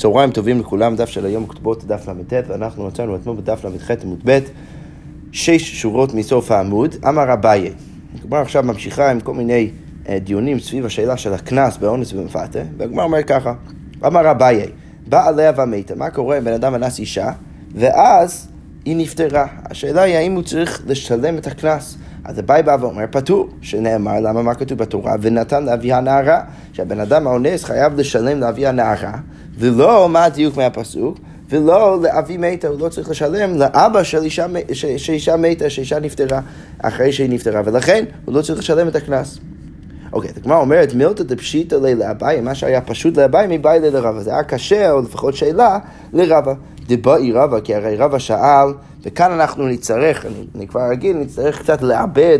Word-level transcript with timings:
צהריים 0.00 0.30
טובים 0.30 0.60
לכולם, 0.60 0.96
דף 0.96 1.08
של 1.08 1.26
היום 1.26 1.46
כתובות 1.46 1.84
דף 1.84 2.08
ל"ט, 2.08 2.32
ואנחנו 2.48 2.86
מצאנו 2.86 3.16
אתמול 3.16 3.36
בדף 3.36 3.64
ל"ח 3.64 3.90
עמוד 4.02 4.18
ב', 4.24 4.38
שש 5.32 5.80
שורות 5.80 6.14
מסוף 6.14 6.50
העמוד, 6.50 6.94
אמר 7.08 7.32
אביי. 7.32 7.72
הגמר 8.20 8.38
עכשיו 8.38 8.62
ממשיכה 8.62 9.10
עם 9.10 9.20
כל 9.20 9.34
מיני 9.34 9.70
אה, 10.08 10.18
דיונים 10.18 10.60
סביב 10.60 10.86
השאלה 10.86 11.16
של 11.16 11.34
הקנס 11.34 11.76
באונס 11.76 12.12
ובמפתה, 12.12 12.58
והגמר 12.76 13.02
אומר 13.02 13.22
ככה, 13.22 13.54
אמר 14.06 14.30
אביי, 14.30 14.66
בא 15.08 15.28
עליה 15.28 15.52
ומתה, 15.56 15.94
מה 15.94 16.10
קורה 16.10 16.38
אם 16.38 16.44
בן 16.44 16.52
אדם 16.52 16.74
אנס 16.74 16.98
אישה, 16.98 17.30
ואז 17.74 18.48
היא 18.84 18.96
נפטרה. 18.96 19.46
השאלה 19.64 20.02
היא 20.02 20.16
האם 20.16 20.32
הוא 20.32 20.42
צריך 20.42 20.82
לשלם 20.86 21.38
את 21.38 21.46
הקנס. 21.46 21.96
אז 22.24 22.38
אביי 22.38 22.62
בא 22.62 22.76
ואומר, 22.80 23.04
פטור, 23.10 23.48
שנאמר, 23.60 24.20
למה 24.20 24.42
מה 24.42 24.54
כתוב 24.54 24.78
בתורה? 24.78 25.14
ונתן 25.20 25.64
לאבי 25.64 25.92
הנערה, 25.92 26.40
שהבן 26.72 27.00
אדם 27.00 27.26
האונס 27.26 27.64
חייב 27.64 28.00
לשלם 28.00 28.40
לאבי 28.40 28.66
הנערה, 28.66 29.12
ולא, 29.60 30.08
מה 30.08 30.24
הדיוק 30.24 30.56
מהפסוק? 30.56 31.18
ולא 31.50 32.02
לאבי 32.02 32.36
מתה, 32.36 32.68
הוא 32.68 32.80
לא 32.80 32.88
צריך 32.88 33.10
לשלם 33.10 33.56
לאבא 33.56 34.02
של 34.02 34.22
אישה, 34.22 34.46
שאישה 34.96 35.36
מתה, 35.36 35.70
שאישה 35.70 36.00
נפטרה, 36.00 36.40
אחרי 36.78 37.12
שהיא 37.12 37.30
נפטרה, 37.30 37.62
ולכן 37.64 38.04
הוא 38.24 38.34
לא 38.34 38.42
צריך 38.42 38.58
לשלם 38.58 38.88
את 38.88 38.96
הקנס. 38.96 39.38
אוקיי, 40.12 40.30
הגמרא 40.36 40.56
אומרת, 40.56 40.94
מילתא 40.94 41.22
דפשיטא 41.22 41.74
לי 41.74 41.94
לאביי, 41.94 42.40
מה 42.40 42.54
שהיה 42.54 42.80
פשוט 42.80 43.16
לאביי 43.16 43.46
מבאי 43.58 43.80
לי 43.80 43.90
לרבא. 43.90 44.20
זה 44.20 44.30
היה 44.30 44.42
קשה, 44.42 44.90
או 44.90 45.00
לפחות 45.00 45.34
שאלה, 45.34 45.78
לרבא. 46.12 46.52
דבאי 46.88 47.32
רבא, 47.32 47.60
כי 47.60 47.74
הרי 47.74 47.96
רבא 47.96 48.18
שאל, 48.18 48.68
וכאן 49.02 49.32
אנחנו 49.32 49.68
נצטרך, 49.68 50.26
אני, 50.26 50.46
אני 50.56 50.66
כבר 50.66 50.80
רגיל, 50.90 51.16
נצטרך 51.16 51.58
קצת 51.58 51.82
לעבד 51.82 52.38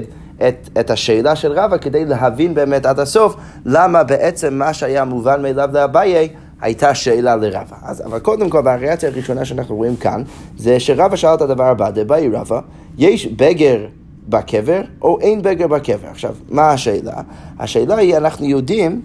את, 0.48 0.68
את 0.80 0.90
השאלה 0.90 1.36
של 1.36 1.52
רבא 1.52 1.78
כדי 1.78 2.04
להבין 2.04 2.54
באמת 2.54 2.86
עד 2.86 3.00
הסוף 3.00 3.36
למה 3.66 4.02
בעצם 4.02 4.54
מה 4.54 4.72
שהיה 4.72 5.04
מובן 5.04 5.42
מאליו 5.42 5.70
לאביי 5.72 6.28
הייתה 6.60 6.94
שאלה 6.94 7.36
לרבא. 7.36 7.76
אז, 7.82 8.02
אבל 8.06 8.18
קודם 8.18 8.50
כל, 8.50 8.62
והריאציה 8.64 9.08
הראשונה 9.08 9.44
שאנחנו 9.44 9.76
רואים 9.76 9.96
כאן, 9.96 10.22
זה 10.56 10.80
שרבא 10.80 11.16
שאל 11.16 11.34
את 11.34 11.40
הדבר 11.40 11.64
הבא, 11.64 11.90
דבאי 11.90 12.28
רבא, 12.32 12.60
יש 12.98 13.26
בגר 13.26 13.86
בקבר 14.28 14.80
או 15.02 15.20
אין 15.20 15.42
בגר 15.42 15.66
בקבר. 15.66 16.08
עכשיו, 16.10 16.34
מה 16.48 16.70
השאלה? 16.70 17.14
השאלה 17.58 17.96
היא, 17.96 18.16
אנחנו 18.16 18.46
יודעים, 18.46 19.00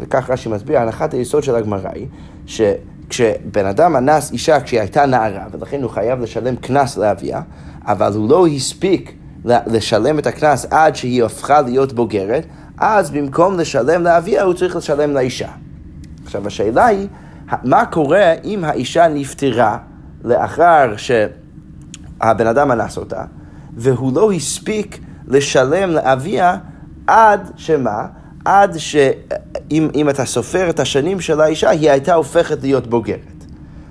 וכך 0.00 0.30
רש"י 0.30 0.48
מסביר, 0.48 0.78
הנחת 0.78 1.14
היסוד 1.14 1.42
של 1.42 1.54
הגמרא 1.54 1.90
היא, 1.94 2.06
שכשבן 2.46 3.66
אדם 3.66 3.96
אנס 3.96 4.32
אישה 4.32 4.60
כשהיא 4.60 4.80
הייתה 4.80 5.06
נערה, 5.06 5.44
ולכן 5.52 5.82
הוא 5.82 5.90
חייב 5.90 6.20
לשלם 6.20 6.56
קנס 6.56 6.96
לאביה, 6.96 7.40
אבל 7.84 8.12
הוא 8.14 8.30
לא 8.30 8.46
הספיק 8.46 9.12
לשלם 9.44 10.18
את 10.18 10.26
הקנס 10.26 10.66
עד 10.70 10.96
שהיא 10.96 11.24
הפכה 11.24 11.60
להיות 11.60 11.92
בוגרת, 11.92 12.46
אז 12.78 13.10
במקום 13.10 13.58
לשלם 13.58 14.02
לאביה 14.02 14.42
הוא 14.42 14.54
צריך 14.54 14.76
לשלם 14.76 15.10
לאישה. 15.10 15.48
עכשיו 16.26 16.46
השאלה 16.46 16.86
היא, 16.86 17.08
מה 17.64 17.86
קורה 17.86 18.32
אם 18.44 18.64
האישה 18.64 19.08
נפטרה 19.08 19.78
לאחר 20.24 20.94
שהבן 20.96 22.46
אדם 22.46 22.72
אנס 22.72 22.96
אותה, 22.96 23.24
והוא 23.76 24.12
לא 24.14 24.32
הספיק 24.32 24.98
לשלם 25.26 25.90
לאביה 25.90 26.56
עד 27.06 27.50
שמה? 27.56 28.06
עד 28.44 28.76
שאם 28.78 30.08
אתה 30.10 30.24
סופר 30.24 30.70
את 30.70 30.80
השנים 30.80 31.20
של 31.20 31.40
האישה, 31.40 31.70
היא 31.70 31.90
הייתה 31.90 32.14
הופכת 32.14 32.62
להיות 32.62 32.86
בוגרת. 32.86 33.44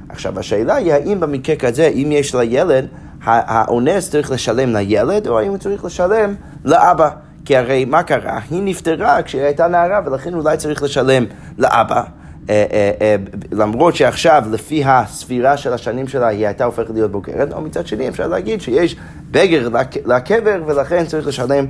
עכשיו 0.09 0.39
השאלה 0.39 0.75
היא 0.75 0.93
האם 0.93 1.19
במקרה 1.19 1.55
כזה, 1.55 1.87
אם 1.87 2.09
יש 2.11 2.35
לה 2.35 2.43
ילד, 2.43 2.85
האונס 3.23 4.09
צריך 4.09 4.31
לשלם 4.31 4.73
לילד, 4.73 5.27
או 5.27 5.39
האם 5.39 5.49
הוא 5.49 5.57
צריך 5.57 5.85
לשלם 5.85 6.35
לאבא. 6.65 7.09
כי 7.45 7.57
הרי 7.57 7.85
מה 7.85 8.03
קרה? 8.03 8.39
היא 8.51 8.61
נפטרה 8.63 9.21
כשהיא 9.21 9.41
הייתה 9.41 9.67
נערה, 9.67 9.99
ולכן 10.05 10.33
אולי 10.33 10.57
צריך 10.57 10.83
לשלם 10.83 11.25
לאבא. 11.57 12.03
אה, 12.49 12.65
אה, 12.71 12.91
אה, 13.01 13.15
למרות 13.51 13.95
שעכשיו, 13.95 14.43
לפי 14.51 14.83
הספירה 14.85 15.57
של 15.57 15.73
השנים 15.73 16.07
שלה, 16.07 16.27
היא 16.27 16.45
הייתה 16.45 16.65
הופכת 16.65 16.93
להיות 16.93 17.11
בוגרת, 17.11 17.53
או 17.53 17.61
מצד 17.61 17.87
שני 17.87 18.09
אפשר 18.09 18.27
להגיד 18.27 18.61
שיש 18.61 18.95
בגר 19.31 19.69
לקבר, 20.05 20.63
ולכן 20.65 21.05
צריך 21.05 21.27
לשלם 21.27 21.65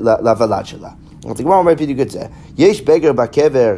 לוולד 0.00 0.66
שלה. 0.66 0.88
אז 1.30 1.40
הגמרא 1.40 1.56
אומרת 1.56 1.80
בדיוק 1.80 2.00
את 2.00 2.10
זה. 2.10 2.22
יש 2.58 2.82
בגר 2.82 3.12
בקבר 3.12 3.74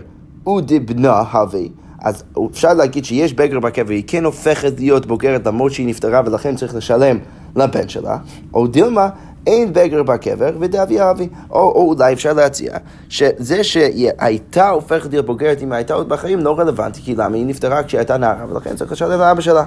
ודבנה 0.49 1.21
הווי. 1.33 1.69
אז 2.01 2.25
אפשר 2.51 2.75
להגיד 2.75 3.05
שיש 3.05 3.33
בגר 3.35 3.61
בקבר, 3.61 3.91
היא 3.91 4.05
כן 4.07 4.25
הופכת 4.25 4.73
להיות 4.79 5.07
בוגרת 5.07 5.47
למרות 5.47 5.73
שהיא 5.73 5.87
נפטרה 5.87 6.23
ולכן 6.27 6.57
צריך 6.57 6.75
לשלם 6.75 7.19
לבן 7.57 7.89
שלה, 7.89 8.17
או 8.55 8.67
דילמה, 8.67 9.09
אין 9.47 9.73
בגר 9.73 10.03
בקבר 10.03 10.51
ודאבי 10.61 11.01
אבי. 11.01 11.29
או, 11.51 11.61
או 11.61 11.95
אולי 11.95 12.13
אפשר 12.13 12.33
להציע 12.33 12.77
שזה 13.09 13.65
שהיא 13.65 14.11
הייתה 14.19 14.69
הופכת 14.69 15.11
להיות 15.11 15.27
בוגרת 15.27 15.63
אם 15.63 15.73
הייתה 15.73 15.95
עוד 15.95 16.09
בחיים 16.09 16.41
לא 16.41 16.59
רלוונטי, 16.59 17.01
כי 17.03 17.15
למה 17.15 17.37
היא 17.37 17.47
נפטרה 17.47 17.83
כשהיא 17.83 17.99
הייתה 17.99 18.17
נערה 18.17 18.47
ולכן 18.49 18.77
צריך 18.77 18.93
לשלם 18.93 19.21
לאבא 19.21 19.41
שלה. 19.41 19.65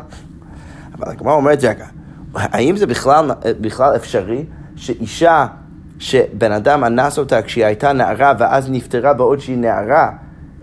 אבל 0.97 1.11
הגמרא 1.11 1.33
אומרת, 1.33 1.63
רגע, 1.63 1.85
האם 2.35 2.77
זה 2.77 2.87
בכלל, 2.87 3.31
בכלל 3.61 3.95
אפשרי 3.95 4.45
שאישה 4.75 5.45
שבן 5.99 6.51
אדם 6.51 6.83
אנס 6.83 7.17
אותה 7.17 7.41
כשהיא 7.41 7.65
הייתה 7.65 7.93
נערה 7.93 8.33
ואז 8.39 8.69
נפטרה 8.69 9.13
בעוד 9.13 9.39
שהיא 9.39 9.57
נערה, 9.57 10.11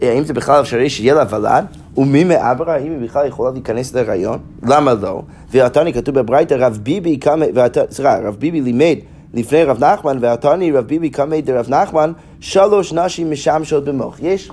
האם 0.02 0.24
זה 0.24 0.34
בכלל 0.34 0.60
אפשרי 0.60 0.90
שיהיה 0.90 1.14
לה 1.14 1.24
ולד? 1.30 1.64
ומי 1.96 2.24
מעברה, 2.24 2.74
האם 2.74 2.92
היא 2.92 3.08
בכלל 3.08 3.26
יכולה 3.26 3.50
להיכנס 3.50 3.94
להיריון? 3.94 4.38
למה 4.62 4.94
לא? 4.94 5.22
ועתני 5.50 5.92
כתוב 5.92 6.14
בברייתא 6.14 6.54
רב 6.54 6.78
ביבי 6.82 7.16
קמא, 7.16 7.46
סליחה, 7.90 8.18
רב 8.18 8.36
ביבי 8.38 8.60
לימד 8.60 8.96
לפני 9.34 9.64
רב 9.64 9.84
נחמן, 9.84 10.18
ועתני 10.20 10.72
רב 10.72 10.84
ביבי 10.84 11.10
קמא 11.10 11.40
דרב 11.40 11.68
נחמן, 11.68 12.12
שלוש 12.40 12.92
נשים 12.92 13.30
משמשות 13.30 13.84
במוח. 13.84 14.18
יש 14.22 14.50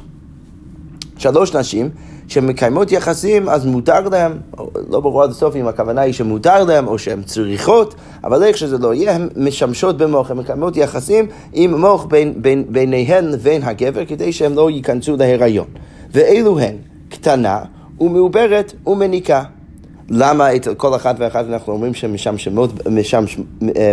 שלוש 1.17 1.55
נשים 1.55 1.89
שמקיימות 2.27 2.91
יחסים, 2.91 3.49
אז 3.49 3.65
מותר 3.65 4.09
להם, 4.09 4.37
לא 4.89 4.99
ברור 4.99 5.23
עד 5.23 5.29
הסוף 5.29 5.55
אם 5.55 5.67
הכוונה 5.67 6.01
היא 6.01 6.13
שמותר 6.13 6.63
להם 6.63 6.87
או 6.87 6.99
שהן 6.99 7.23
צריכות, 7.23 7.95
אבל 8.23 8.43
איך 8.43 8.57
שזה 8.57 8.77
לא 8.77 8.93
יהיה, 8.93 9.15
הן 9.15 9.29
משמשות 9.35 9.97
במוח, 9.97 10.31
הן 10.31 10.37
מקיימות 10.37 10.77
יחסים 10.77 11.25
עם 11.53 11.81
מוח 11.81 12.05
בין, 12.05 12.33
בין, 12.41 12.63
ביניהן 12.69 13.25
לבין 13.25 13.63
הגבר, 13.63 14.05
כדי 14.05 14.33
שהם 14.33 14.53
לא 14.53 14.69
ייכנסו 14.69 15.15
להיריון. 15.17 15.67
ואלו 16.11 16.59
הן 16.59 16.75
קטנה 17.09 17.59
ומעוברת 17.99 18.73
ומניקה. 18.87 19.43
למה 20.09 20.55
אצל 20.55 20.73
כל 20.73 20.95
אחת 20.95 21.15
ואחת 21.19 21.45
אנחנו 21.49 21.73
אומרים 21.73 21.93
שהן 21.93 22.11
משמש, 22.13 22.47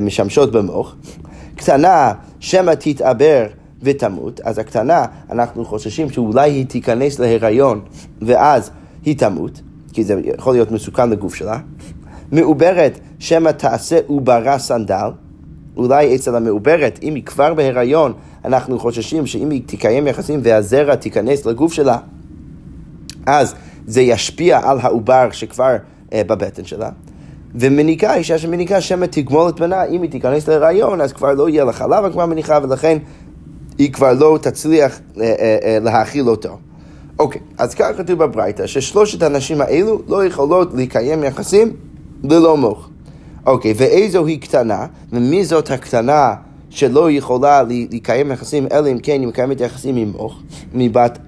משמשות 0.02 0.52
במוח? 0.52 0.96
קטנה, 1.56 2.12
שמא 2.40 2.72
תתעבר 2.74 3.46
ותמות, 3.82 4.40
אז 4.40 4.58
הקטנה, 4.58 5.04
אנחנו 5.30 5.64
חוששים 5.64 6.10
שאולי 6.10 6.50
היא 6.50 6.66
תיכנס 6.66 7.18
להיריון 7.18 7.80
ואז 8.22 8.70
היא 9.04 9.18
תמות, 9.18 9.60
כי 9.92 10.04
זה 10.04 10.20
יכול 10.38 10.54
להיות 10.54 10.70
מסוכן 10.70 11.10
לגוף 11.10 11.34
שלה. 11.34 11.58
מעוברת, 12.32 12.98
שמא 13.18 13.50
תעשה 13.50 13.98
עוברה 14.06 14.58
סנדל, 14.58 15.10
אולי 15.76 16.14
אצל 16.14 16.36
המעוברת, 16.36 16.98
אם 17.02 17.14
היא 17.14 17.22
כבר 17.24 17.54
בהיריון, 17.54 18.12
אנחנו 18.44 18.78
חוששים 18.78 19.26
שאם 19.26 19.50
היא 19.50 19.62
תקיים 19.66 20.06
יחסים 20.06 20.40
והזרע 20.42 20.94
תיכנס 20.94 21.46
לגוף 21.46 21.72
שלה, 21.72 21.98
אז 23.26 23.54
זה 23.86 24.00
ישפיע 24.00 24.60
על 24.70 24.78
העובר 24.82 25.28
שכבר 25.32 25.76
אה, 26.12 26.22
בבטן 26.26 26.64
שלה. 26.64 26.90
ומניקה, 27.54 28.14
אישה 28.14 28.38
שמניקה 28.38 28.80
שמא 28.80 29.06
תגמול 29.06 29.48
את 29.48 29.60
בנה, 29.60 29.84
אם 29.84 30.02
היא 30.02 30.10
תיכנס 30.10 30.48
להיריון, 30.48 31.00
אז 31.00 31.12
כבר 31.12 31.32
לא 31.32 31.48
יהיה 31.48 31.64
לה 31.64 31.72
חלב 31.72 32.12
כבר 32.12 32.26
מניחה, 32.26 32.58
ולכן 32.62 32.98
היא 33.78 33.92
כבר 33.92 34.12
לא 34.12 34.38
תצליח 34.42 35.00
אה, 35.20 35.34
אה, 35.38 35.58
אה, 35.64 35.78
להאכיל 35.82 36.28
אותו. 36.28 36.58
אוקיי, 37.18 37.40
אז 37.58 37.74
כך 37.74 37.86
כתוב 37.96 38.18
בברייתא, 38.24 38.66
ששלושת 38.66 39.22
הנשים 39.22 39.60
האלו 39.60 40.02
לא 40.08 40.26
יכולות 40.26 40.74
לקיים 40.74 41.24
יחסים 41.24 41.72
ללא 42.24 42.56
מוח. 42.56 42.90
אוקיי, 43.46 43.74
ואיזו 43.76 44.26
היא 44.26 44.40
קטנה, 44.40 44.86
ומי 45.12 45.44
זאת 45.44 45.70
הקטנה 45.70 46.34
שלא 46.70 47.10
יכולה 47.10 47.62
לקיים 47.68 48.32
יחסים 48.32 48.66
אלא 48.72 48.88
אם 48.92 48.98
כן 48.98 49.20
היא 49.20 49.28
מקיימת 49.28 49.60
יחסים 49.60 49.96
עם 49.96 50.12
מוח, 50.16 50.42
מבת, 50.74 51.18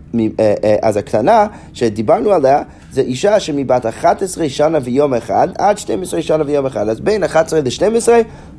אז 0.83 0.97
הקטנה 0.97 1.47
שדיברנו 1.73 2.33
עליה 2.33 2.63
זה 2.93 3.01
אישה 3.01 3.41
שמבת 3.41 3.87
11 3.87 4.49
שנה 4.49 4.79
ויום 4.83 5.15
אחד 5.15 5.49
עד 5.59 5.79
12 5.79 6.23
שנה 6.23 6.45
ויום 6.47 6.67
אחד. 6.67 6.89
אז 6.89 7.01
בין 7.01 7.25
11 7.25 7.61
ל-12 7.61 8.09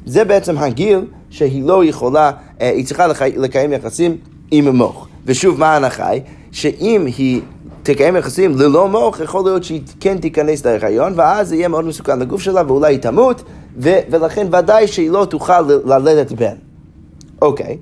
זה 0.06 0.23
בעצם 0.23 0.57
הגיל 0.57 1.00
שהיא 1.29 1.63
לא 1.63 1.85
יכולה, 1.85 2.31
אה, 2.62 2.69
היא 2.69 2.85
צריכה 2.85 3.07
לקיים 3.38 3.73
יחסים 3.73 4.18
עם 4.51 4.68
מוח. 4.68 5.07
ושוב, 5.25 5.59
מה 5.59 5.68
ההנחה 5.68 6.09
היא? 6.09 6.21
שאם 6.51 7.06
היא 7.18 7.41
תקיים 7.83 8.15
יחסים 8.15 8.57
ללא 8.57 8.88
מוח, 8.88 9.19
יכול 9.19 9.44
להיות 9.44 9.63
שהיא 9.63 9.81
כן 10.00 10.18
תיכנס 10.18 10.65
להיריון, 10.65 11.13
ואז 11.15 11.50
זה 11.50 11.56
יהיה 11.56 11.68
מאוד 11.68 11.85
מסוכן 11.85 12.19
לגוף 12.19 12.41
שלה, 12.41 12.63
ואולי 12.68 12.94
היא 12.94 13.00
תמות, 13.00 13.44
ו- 13.77 14.00
ולכן 14.09 14.47
ודאי 14.51 14.88
שהיא 14.88 15.09
לא 15.09 15.27
תוכל 15.29 15.62
ללדת 15.62 16.31
בן. 16.31 16.56
אוקיי, 17.41 17.65
אה, 17.68 17.73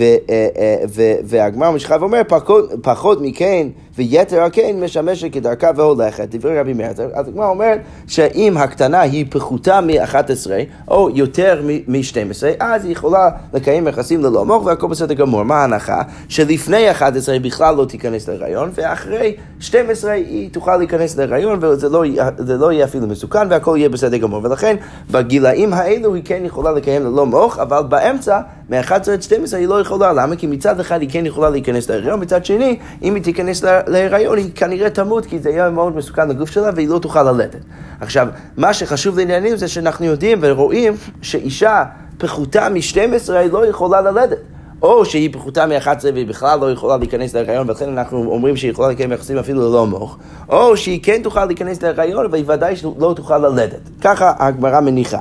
אה, 0.00 0.76
והגמר 1.24 1.70
ממשיכה 1.70 1.96
ואומר, 2.00 2.22
פחות, 2.28 2.70
פחות 2.82 3.18
מכן, 3.20 3.68
ויתר 3.96 4.42
על 4.42 4.50
כן 4.52 4.76
משמשת 4.80 5.32
כדרכה 5.32 5.70
והולכת, 5.76 6.34
דברי 6.34 6.60
רבי 6.60 6.72
מאיר. 6.72 6.90
אז 7.14 7.28
הגמרא 7.28 7.48
אומרת 7.48 7.80
שאם 8.06 8.56
הקטנה 8.56 9.00
היא 9.00 9.24
פחותה 9.30 9.80
מ-11 9.80 10.50
או 10.88 11.10
יותר 11.14 11.62
מ-12, 11.86 12.44
אז 12.60 12.84
היא 12.84 12.92
יכולה 12.92 13.28
לקיים 13.54 13.88
יחסים 13.88 14.24
ללא 14.24 14.44
מוח 14.44 14.64
והכל 14.64 14.86
בסדר 14.86 15.14
גמור. 15.14 15.42
מה 15.42 15.54
ההנחה? 15.54 16.02
שלפני 16.28 16.90
11 16.90 17.34
היא 17.34 17.42
בכלל 17.42 17.74
לא 17.74 17.84
תיכנס 17.84 18.28
להיריון, 18.28 18.70
ואחרי 18.74 19.36
12 19.60 20.12
היא 20.12 20.50
תוכל 20.52 20.76
להיכנס 20.76 21.16
להיריון 21.16 21.58
וזה 21.62 21.88
לא, 21.88 22.04
לא 22.38 22.72
יהיה 22.72 22.84
אפילו 22.84 23.06
מסוכן 23.06 23.46
והכל 23.50 23.74
יהיה 23.78 23.88
בסדר 23.88 24.16
גמור. 24.16 24.40
ולכן 24.44 24.76
בגילאים 25.10 25.72
האלו 25.72 26.14
היא 26.14 26.22
כן 26.24 26.42
יכולה 26.44 26.72
לקיים 26.72 27.02
ללא 27.02 27.26
מוח, 27.26 27.58
אבל 27.58 27.82
באמצע, 27.88 28.40
מ-11 28.70 28.92
עד 28.92 29.22
12 29.22 29.60
היא 29.60 29.68
לא 29.68 29.80
יכולה. 29.80 30.12
למה? 30.12 30.36
כי 30.36 30.46
מצד 30.46 30.80
אחד 30.80 31.00
היא 31.00 31.08
כן 31.12 31.26
יכולה 31.26 31.50
להיכנס 31.50 31.90
להיריון, 31.90 32.20
מצד 32.20 32.44
שני, 32.44 32.76
אם 33.02 33.14
היא 33.14 33.22
תיכנס 33.22 33.64
להיריון 33.86 34.38
היא 34.38 34.50
כנראה 34.54 34.90
תמות, 34.90 35.26
כי 35.26 35.38
זה 35.38 35.50
יהיה 35.50 35.70
מאוד 35.70 35.96
מסוכן 35.96 36.28
לגוף 36.28 36.50
שלה 36.50 36.70
והיא 36.74 36.88
לא 36.88 36.98
תוכל 36.98 37.22
ללדת. 37.22 37.60
עכשיו, 38.00 38.28
מה 38.56 38.74
שחשוב 38.74 39.18
לעניינים 39.18 39.56
זה 39.56 39.68
שאנחנו 39.68 40.06
יודעים 40.06 40.38
ורואים 40.42 40.92
שאישה 41.22 41.84
פחותה 42.18 42.68
מ-12 42.68 43.32
היא 43.32 43.52
לא 43.52 43.66
יכולה 43.66 44.00
ללדת. 44.00 44.38
או 44.82 45.04
שהיא 45.04 45.32
פחותה 45.32 45.66
מ-11 45.66 46.04
והיא 46.14 46.26
בכלל 46.26 46.60
לא 46.60 46.72
יכולה 46.72 46.96
להיכנס 46.96 47.34
להיריון, 47.34 47.68
ולכן 47.68 47.88
אנחנו 47.88 48.30
אומרים 48.30 48.56
שהיא 48.56 48.70
יכולה 48.70 48.88
לקיים 48.88 49.12
יחסים 49.12 49.38
אפילו 49.38 49.70
ללא 49.70 49.86
מוח, 49.86 50.18
או 50.48 50.76
שהיא 50.76 51.00
כן 51.02 51.20
תוכל 51.22 51.44
להיכנס 51.44 51.82
להיריון, 51.82 52.26
והיא 52.30 52.44
ודאי 52.46 52.74
לא 52.98 53.12
תוכל 53.16 53.38
ללדת. 53.38 53.80
ככה 54.00 54.32
הגמרא 54.38 54.80
מניחה. 54.80 55.20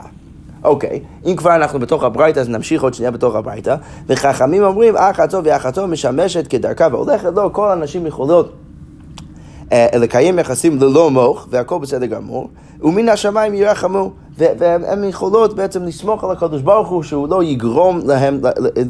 אוקיי, 0.65 0.99
אם 1.25 1.35
כבר 1.35 1.55
אנחנו 1.55 1.79
בתוך 1.79 2.03
הברייתא, 2.03 2.39
אז 2.39 2.49
נמשיך 2.49 2.83
עוד 2.83 2.93
שנייה 2.93 3.11
בתוך 3.11 3.35
הברייתא. 3.35 3.75
וחכמים 4.07 4.63
אומרים, 4.63 4.97
אחתו 4.97 5.43
ואחתו 5.43 5.87
משמשת 5.87 6.47
כדרכה 6.47 6.87
והולכת, 6.91 7.31
לא, 7.35 7.49
כל 7.53 7.71
הנשים 7.71 8.07
יכולות 8.07 8.53
אה, 9.71 9.87
לקיים 9.93 10.39
יחסים 10.39 10.77
ללא 10.81 11.11
מוח, 11.11 11.47
והכל 11.49 11.79
בסדר 11.79 12.05
גמור, 12.05 12.49
ומן 12.81 13.09
השמיים 13.09 13.53
ירחמו. 13.53 14.11
והן 14.37 15.03
יכולות 15.03 15.55
בעצם 15.55 15.83
לסמוך 15.83 16.23
על 16.23 16.31
הקדוש 16.31 16.61
ברוך 16.61 16.87
הוא 16.87 17.03
שהוא 17.03 17.27
לא 17.27 17.43
יגרום 17.43 17.99
להם, 18.05 18.41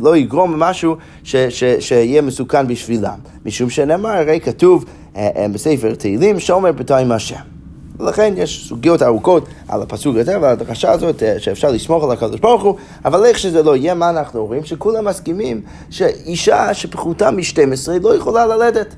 לא 0.02 0.18
יגרום 0.18 0.60
משהו 0.60 0.96
ש, 1.24 1.36
ש, 1.36 1.64
שיהיה 1.80 2.22
מסוכן 2.22 2.68
בשבילם. 2.68 3.18
משום 3.46 3.70
שנאמר, 3.70 4.10
הרי 4.10 4.40
כתוב 4.40 4.86
אה, 5.16 5.30
אה, 5.36 5.48
בספר 5.54 5.96
תהילים, 5.96 6.40
שומר 6.40 6.72
בתיים 6.72 7.12
השם. 7.12 7.55
ולכן 8.00 8.34
יש 8.38 8.66
סוגיות 8.70 9.02
ארוכות 9.02 9.46
על 9.68 9.82
הפסוק 9.82 10.18
הזה 10.18 10.42
ועל 10.42 10.52
הדרשה 10.52 10.92
הזאת 10.92 11.24
אה, 11.24 11.40
שאפשר 11.40 11.72
לסמוך 11.72 12.04
על 12.04 12.12
הקדוש 12.12 12.40
ברוך 12.40 12.64
הוא, 12.64 12.76
אבל 13.06 13.26
איך 13.26 13.40
שזה 13.40 13.64
לא 13.64 13.76
יהיה, 13.76 13.94
מה 13.94 14.10
אנחנו 14.10 14.40
אומרים? 14.40 14.66
שכולם 14.66 15.06
מסכימים 15.06 15.62
שאישה 15.90 16.74
שפחותה 16.74 17.32
מ-12 17.32 17.92
לא 18.02 18.16
יכולה 18.16 18.48
ללדת. 18.48 18.96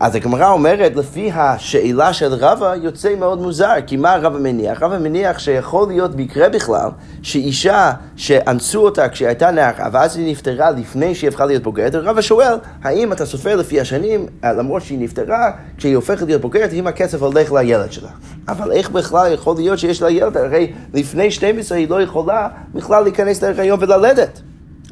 אז 0.00 0.14
הגמרא 0.14 0.50
אומרת, 0.50 0.96
לפי 0.96 1.30
השאלה 1.34 2.12
של 2.12 2.32
רבא, 2.32 2.74
יוצא 2.82 3.14
מאוד 3.14 3.40
מוזר, 3.42 3.72
כי 3.86 3.96
מה 3.96 4.16
רבא 4.16 4.38
מניח? 4.38 4.82
רבא 4.82 4.98
מניח 4.98 5.38
שיכול 5.38 5.88
להיות 5.88 6.16
מקרה 6.16 6.48
בכלל, 6.48 6.88
שאישה 7.22 7.92
שאנסו 8.16 8.80
אותה 8.80 9.08
כשהיא 9.08 9.28
הייתה 9.28 9.50
נערה, 9.50 9.88
ואז 9.92 10.16
היא 10.16 10.32
נפטרה 10.32 10.70
לפני 10.70 11.14
שהיא 11.14 11.28
הפכה 11.28 11.46
להיות 11.46 11.62
בוגרת, 11.62 11.94
רבא 11.94 12.20
שואל, 12.20 12.54
האם 12.82 13.12
אתה 13.12 13.26
סופר 13.26 13.56
לפי 13.56 13.80
השנים, 13.80 14.26
למרות 14.44 14.82
שהיא 14.82 14.98
נפטרה, 14.98 15.50
כשהיא 15.76 15.96
הופכת 15.96 16.26
להיות 16.26 16.42
בוגרת, 16.42 16.72
אם 16.72 16.86
הכסף 16.86 17.22
הולך 17.22 17.52
לילד 17.52 17.92
שלה. 17.92 18.10
אבל 18.48 18.72
איך 18.72 18.90
בכלל 18.90 19.32
יכול 19.32 19.56
להיות 19.56 19.78
שיש 19.78 20.02
לה 20.02 20.10
ילד? 20.10 20.36
הרי 20.36 20.72
לפני 20.94 21.30
12 21.30 21.78
היא 21.78 21.90
לא 21.90 22.02
יכולה 22.02 22.48
בכלל 22.74 23.02
להיכנס 23.02 23.42
להיריון 23.42 23.78
וללדת. 23.82 24.40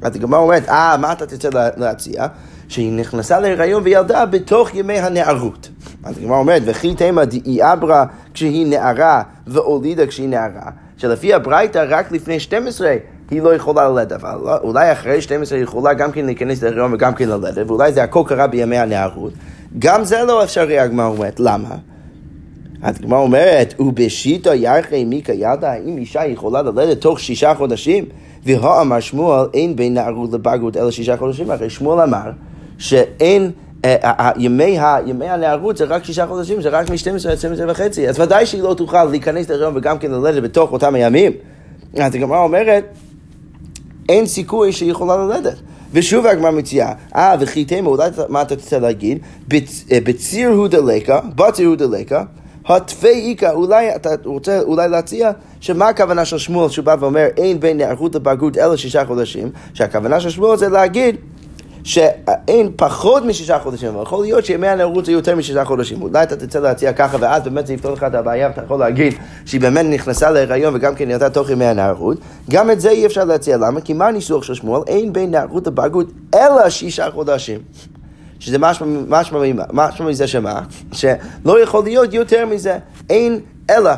אז 0.02 0.16
הגמרא 0.16 0.38
אומרת, 0.38 0.68
אה, 0.68 0.96
מה 0.96 1.12
אתה 1.12 1.26
תרצה 1.26 1.48
להציע? 1.76 2.26
שהיא 2.68 2.92
נכנסה 2.92 3.40
להיריון 3.40 3.82
וילדה 3.82 4.26
בתוך 4.26 4.74
ימי 4.74 4.98
הנערות. 4.98 5.68
אז 6.04 6.18
הגמרא 6.18 6.36
אומרת, 6.36 6.62
וכי 6.64 6.94
תימא 6.94 7.24
דאי 7.24 7.72
אברה 7.72 8.04
כשהיא 8.34 8.66
נערה 8.66 9.22
והולידה 9.46 10.06
כשהיא 10.06 10.28
נערה, 10.28 10.70
שלפי 10.96 11.34
הברייתא 11.34 11.84
רק 11.88 12.12
לפני 12.12 12.40
12 12.40 12.96
היא 13.30 13.42
לא 13.42 13.54
יכולה 13.54 13.88
ללדת, 13.88 14.12
אבל 14.12 14.38
לא, 14.44 14.56
אולי 14.56 14.92
אחרי 14.92 15.22
12 15.22 15.58
היא 15.58 15.64
יכולה 15.64 15.94
גם 15.94 16.12
כן 16.12 16.26
להיכנס 16.26 16.62
להיריון 16.62 16.94
וגם 16.94 17.14
כן 17.14 17.28
ללדת, 17.28 17.66
ואולי 17.70 17.92
זה 17.92 18.02
הכל 18.02 18.22
קרה 18.26 18.46
בימי 18.46 18.78
הנערות. 18.78 19.32
גם 19.78 20.04
זה 20.04 20.24
לא 20.24 20.44
אפשרי, 20.44 20.78
הגמרא 20.78 21.06
אומרת, 21.06 21.40
למה? 21.40 21.76
הגמרא 22.82 23.18
אומרת, 23.18 23.74
ובשיטה 23.78 24.54
ירחי 24.54 25.04
מיקה 25.04 25.32
ידה, 25.32 25.72
האם 25.72 25.98
אישה 25.98 26.26
יכולה 26.26 26.62
ללדת 26.62 27.00
תוך 27.00 27.20
שישה 27.20 27.54
חודשים? 27.54 28.04
והאמר 28.44 29.00
שמואל, 29.00 29.46
אין 29.54 29.76
בין 29.76 29.94
נערות 29.94 30.32
לבגרות 30.32 30.76
אלא 30.76 30.90
שישה 30.90 31.16
חודשים, 31.16 31.50
הרי 31.50 31.70
שמואל 31.70 32.00
אמר 32.00 32.30
שאין... 32.78 33.50
ימי, 34.36 34.78
הנערות 35.28 35.76
זה 35.76 35.84
רק 35.84 36.04
שישה 36.04 36.26
חודשים, 36.26 36.62
זה 36.62 36.68
רק 36.68 36.90
מ-12 36.90 37.30
עד 37.30 37.38
12 37.38 37.70
וחצי, 37.70 38.08
אז 38.08 38.20
ודאי 38.20 38.46
שהיא 38.46 38.62
לא 38.62 38.74
תוכל 38.74 39.04
להיכנס 39.04 39.48
להיריון 39.48 39.76
וגם 39.76 39.98
כן 39.98 40.10
ללדת 40.10 40.42
בתוך 40.42 40.72
אותם 40.72 40.94
הימים. 40.94 41.32
אז 41.96 42.14
הגמרא 42.14 42.42
אומרת, 42.42 42.84
אין 44.08 44.26
סיכוי 44.26 44.72
שהיא 44.72 44.90
יכולה 44.90 45.16
ללדת. 45.16 45.56
ושוב 45.92 46.26
הגמרא 46.26 46.50
מציעה, 46.50 46.92
אה, 47.16 47.36
וכי 47.40 47.64
תימא, 47.64 47.88
אולי 47.88 48.10
מה 48.28 48.42
אתה 48.42 48.54
רוצה 48.54 48.78
להגיד? 48.78 49.18
בציר 49.90 50.48
הוא 50.48 50.68
דלקה, 50.68 51.20
בציר 51.34 51.68
הוא 51.68 51.76
דלקה, 51.76 52.24
התפי 52.68 53.30
איכא, 53.30 53.50
אולי 53.52 53.94
אתה 53.96 54.10
רוצה 54.24 54.60
אולי 54.60 54.88
להציע 54.88 55.30
שמה 55.60 55.88
הכוונה 55.88 56.24
של 56.24 56.38
שמואל 56.38 56.68
שהוא 56.68 56.84
בא 56.84 56.96
ואומר 57.00 57.26
אין 57.36 57.60
בין 57.60 57.76
נערות 57.76 58.14
לבגרות 58.14 58.58
אלא 58.58 58.76
שישה 58.76 59.04
חודשים, 59.04 59.50
שהכוונה 59.74 60.20
של 60.20 60.30
שמואל 60.30 60.56
זה 60.56 60.68
להגיד 60.68 61.16
שאין 61.84 62.70
פחות 62.76 63.24
משישה 63.24 63.58
חודשים, 63.58 63.88
אבל 63.88 64.02
יכול 64.02 64.24
להיות 64.24 64.44
שימי 64.44 64.68
הנערות 64.68 65.08
יהיו 65.08 65.16
יותר 65.16 65.36
משישה 65.36 65.64
חודשים. 65.64 66.02
אולי 66.02 66.22
אתה 66.22 66.36
תצא 66.36 66.60
להציע 66.60 66.92
ככה, 66.92 67.16
ואז 67.20 67.42
באמת 67.42 67.66
זה 67.66 67.74
יפתור 67.74 67.92
לך 67.92 68.02
את 68.02 68.14
הבעיה, 68.14 68.48
ואתה 68.48 68.62
יכול 68.62 68.80
להגיד 68.80 69.14
שהיא 69.44 69.60
באמת 69.60 69.86
נכנסה 69.86 70.30
להיריון 70.30 70.76
וגם 70.76 70.94
כן 70.94 71.10
ירדה 71.10 71.30
תוך 71.30 71.50
ימי 71.50 71.64
הנערות. 71.64 72.18
גם 72.50 72.70
את 72.70 72.80
זה 72.80 72.90
אי 72.90 73.06
אפשר 73.06 73.24
להציע. 73.24 73.56
למה? 73.56 73.80
כי 73.80 73.92
מה 73.92 74.06
הניסוח 74.06 74.42
של 74.42 74.54
שמואל? 74.54 74.82
אין 74.86 75.12
בין 75.12 75.30
נערות 75.30 75.66
לבגרות 75.66 76.06
אלא 76.34 76.70
שישה 76.70 77.10
חודשים. 77.10 77.60
שזה 78.38 78.58
משמע 79.08 80.06
מזה 80.08 80.26
שמה? 80.26 80.60
שלא 80.92 81.62
יכול 81.62 81.84
להיות 81.84 82.14
יותר 82.14 82.46
מזה. 82.46 82.78
אין 83.10 83.40
אלא. 83.70 83.90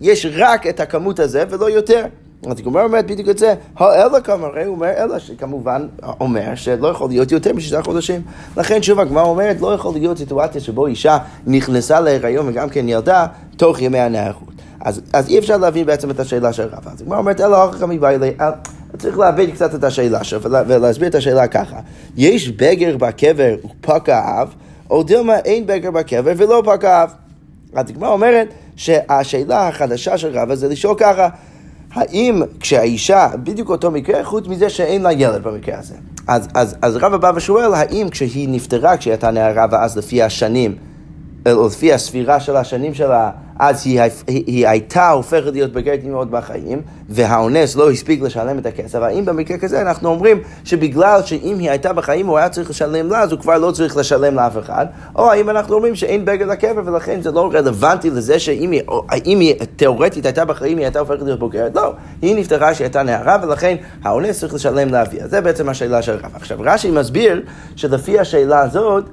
יש 0.00 0.26
רק 0.36 0.66
את 0.66 0.80
הכמות 0.80 1.20
הזה 1.20 1.44
ולא 1.50 1.70
יותר. 1.70 2.04
אז 2.46 2.58
הגמרא 2.58 2.84
אומרת 2.84 3.06
בדיוק 3.06 3.28
את 3.28 3.38
זה, 3.38 3.54
האלא 3.76 4.20
כמראה, 4.20 4.66
הוא 4.66 4.74
אומר 4.74 4.90
אלא 4.96 5.18
שכמובן 5.18 5.86
אומר 6.20 6.54
שלא 6.54 6.88
יכול 6.88 7.08
להיות 7.08 7.32
יותר 7.32 7.52
משישה 7.52 7.82
חודשים. 7.82 8.22
לכן 8.56 8.82
שוב 8.82 9.00
הגמרא 9.00 9.22
אומרת, 9.22 9.60
לא 9.60 9.74
יכול 9.74 9.94
להיות 9.94 10.18
סיטואציה 10.18 10.60
שבו 10.60 10.86
אישה 10.86 11.18
נכנסה 11.46 12.00
להיריון 12.00 12.48
וגם 12.48 12.68
כן 12.68 12.88
ילדה 12.88 13.26
תוך 13.56 13.82
ימי 13.82 13.98
הנערות. 13.98 14.52
אז, 14.80 15.00
אז 15.12 15.28
אי 15.28 15.38
אפשר 15.38 15.56
להבין 15.56 15.86
בעצם 15.86 16.10
את 16.10 16.20
השאלה 16.20 16.52
של 16.52 16.62
רבא. 16.62 16.90
אז 16.92 17.02
הגמרא 17.02 17.18
אומרת, 17.18 17.40
אלא 17.40 17.64
אחר 17.64 17.72
כך 17.72 17.82
מבעלי, 17.82 18.30
צריך 18.98 19.18
להבין 19.18 19.50
קצת 19.50 19.74
את 19.74 19.84
השאלה 19.84 20.24
שלו 20.24 20.40
ולהסביר 20.42 21.08
את 21.08 21.14
השאלה 21.14 21.46
ככה. 21.46 21.76
יש 22.16 22.48
בגר 22.48 22.96
בקבר 22.96 23.54
ופקע 23.64 24.42
אב, 24.42 24.54
או 24.90 25.02
דילמה 25.02 25.38
אין 25.38 25.66
בגר 25.66 25.90
בקבר 25.90 26.32
ולא 26.36 26.62
פקע 26.66 27.02
אב. 27.02 27.10
אז 27.74 27.90
הגמרא 27.90 28.08
אומרת 28.08 28.48
שהשאלה 28.76 29.68
החדשה 29.68 30.18
של 30.18 30.38
רבא 30.38 30.54
זה 30.54 30.68
לשאול 30.68 30.94
ככה, 30.98 31.28
האם 31.92 32.42
כשהאישה, 32.60 33.28
בדיוק 33.42 33.70
אותו 33.70 33.90
מקרה, 33.90 34.24
חוץ 34.24 34.46
מזה 34.46 34.70
שאין 34.70 35.02
לה 35.02 35.12
ילד 35.12 35.42
במקרה 35.42 35.78
הזה. 35.78 35.94
אז, 36.28 36.48
אז, 36.54 36.76
אז 36.82 36.96
רבא 36.96 37.16
בא 37.16 37.32
ושואל, 37.34 37.74
האם 37.74 38.08
כשהיא 38.10 38.48
נפטרה, 38.48 38.96
כשהיא 38.96 39.12
הייתה 39.12 39.30
נערה, 39.30 39.66
ואז 39.70 39.98
לפי 39.98 40.22
השנים, 40.22 40.76
או 41.46 41.66
לפי 41.66 41.92
הספירה 41.92 42.40
של 42.40 42.56
השנים 42.56 42.94
שלה, 42.94 43.30
אז 43.62 43.86
היא, 43.86 44.00
היא, 44.26 44.44
היא 44.46 44.68
הייתה 44.68 45.10
הופכת 45.10 45.52
להיות 45.52 45.72
בגרת 45.72 46.00
אימהות 46.02 46.30
בחיים, 46.30 46.82
והאונס 47.08 47.76
לא 47.76 47.90
הספיק 47.90 48.22
לשלם 48.22 48.58
את 48.58 48.66
הכסף. 48.66 48.98
האם 48.98 49.24
במקרה 49.24 49.58
כזה 49.58 49.82
אנחנו 49.82 50.08
אומרים 50.08 50.40
שבגלל 50.64 51.22
שאם 51.24 51.56
היא 51.58 51.70
הייתה 51.70 51.92
בחיים 51.92 52.26
הוא 52.26 52.38
היה 52.38 52.48
צריך 52.48 52.70
לשלם 52.70 53.10
לה, 53.10 53.20
אז 53.20 53.32
הוא 53.32 53.40
כבר 53.40 53.58
לא 53.58 53.70
צריך 53.70 53.96
לשלם 53.96 54.34
לאף 54.34 54.58
אחד, 54.58 54.86
או 55.16 55.30
האם 55.30 55.50
אנחנו 55.50 55.74
אומרים 55.74 55.94
שאין 55.94 56.24
בגד 56.24 56.46
לקבר 56.46 56.82
ולכן 56.84 57.20
זה 57.22 57.30
לא 57.30 57.50
רלוונטי 57.52 58.10
לזה 58.10 58.38
שאם 58.38 58.70
היא, 58.70 58.82
האם 59.08 59.40
היא 59.40 59.54
תאורטית 59.76 60.26
הייתה 60.26 60.44
בחיים 60.44 60.78
היא 60.78 60.86
הייתה 60.86 60.98
הופכת 61.00 61.22
להיות 61.22 61.38
בוגרת? 61.38 61.74
לא, 61.74 61.92
היא 62.22 62.36
נפטרה 62.36 62.74
שהיא 62.74 62.84
הייתה 62.84 63.02
נערה 63.02 63.36
ולכן 63.42 63.76
האונס 64.04 64.40
צריך 64.40 64.54
לשלם 64.54 64.88
לאביה. 64.88 65.28
זה 65.28 65.40
בעצם 65.40 65.68
השאלה 65.68 66.02
של 66.02 66.12
רב. 66.12 66.30
עכשיו 66.34 66.58
רש"י 66.60 66.90
מסביר 66.90 67.42
שלפי 67.76 68.18
השאלה 68.18 68.60
הזאת 68.60 69.04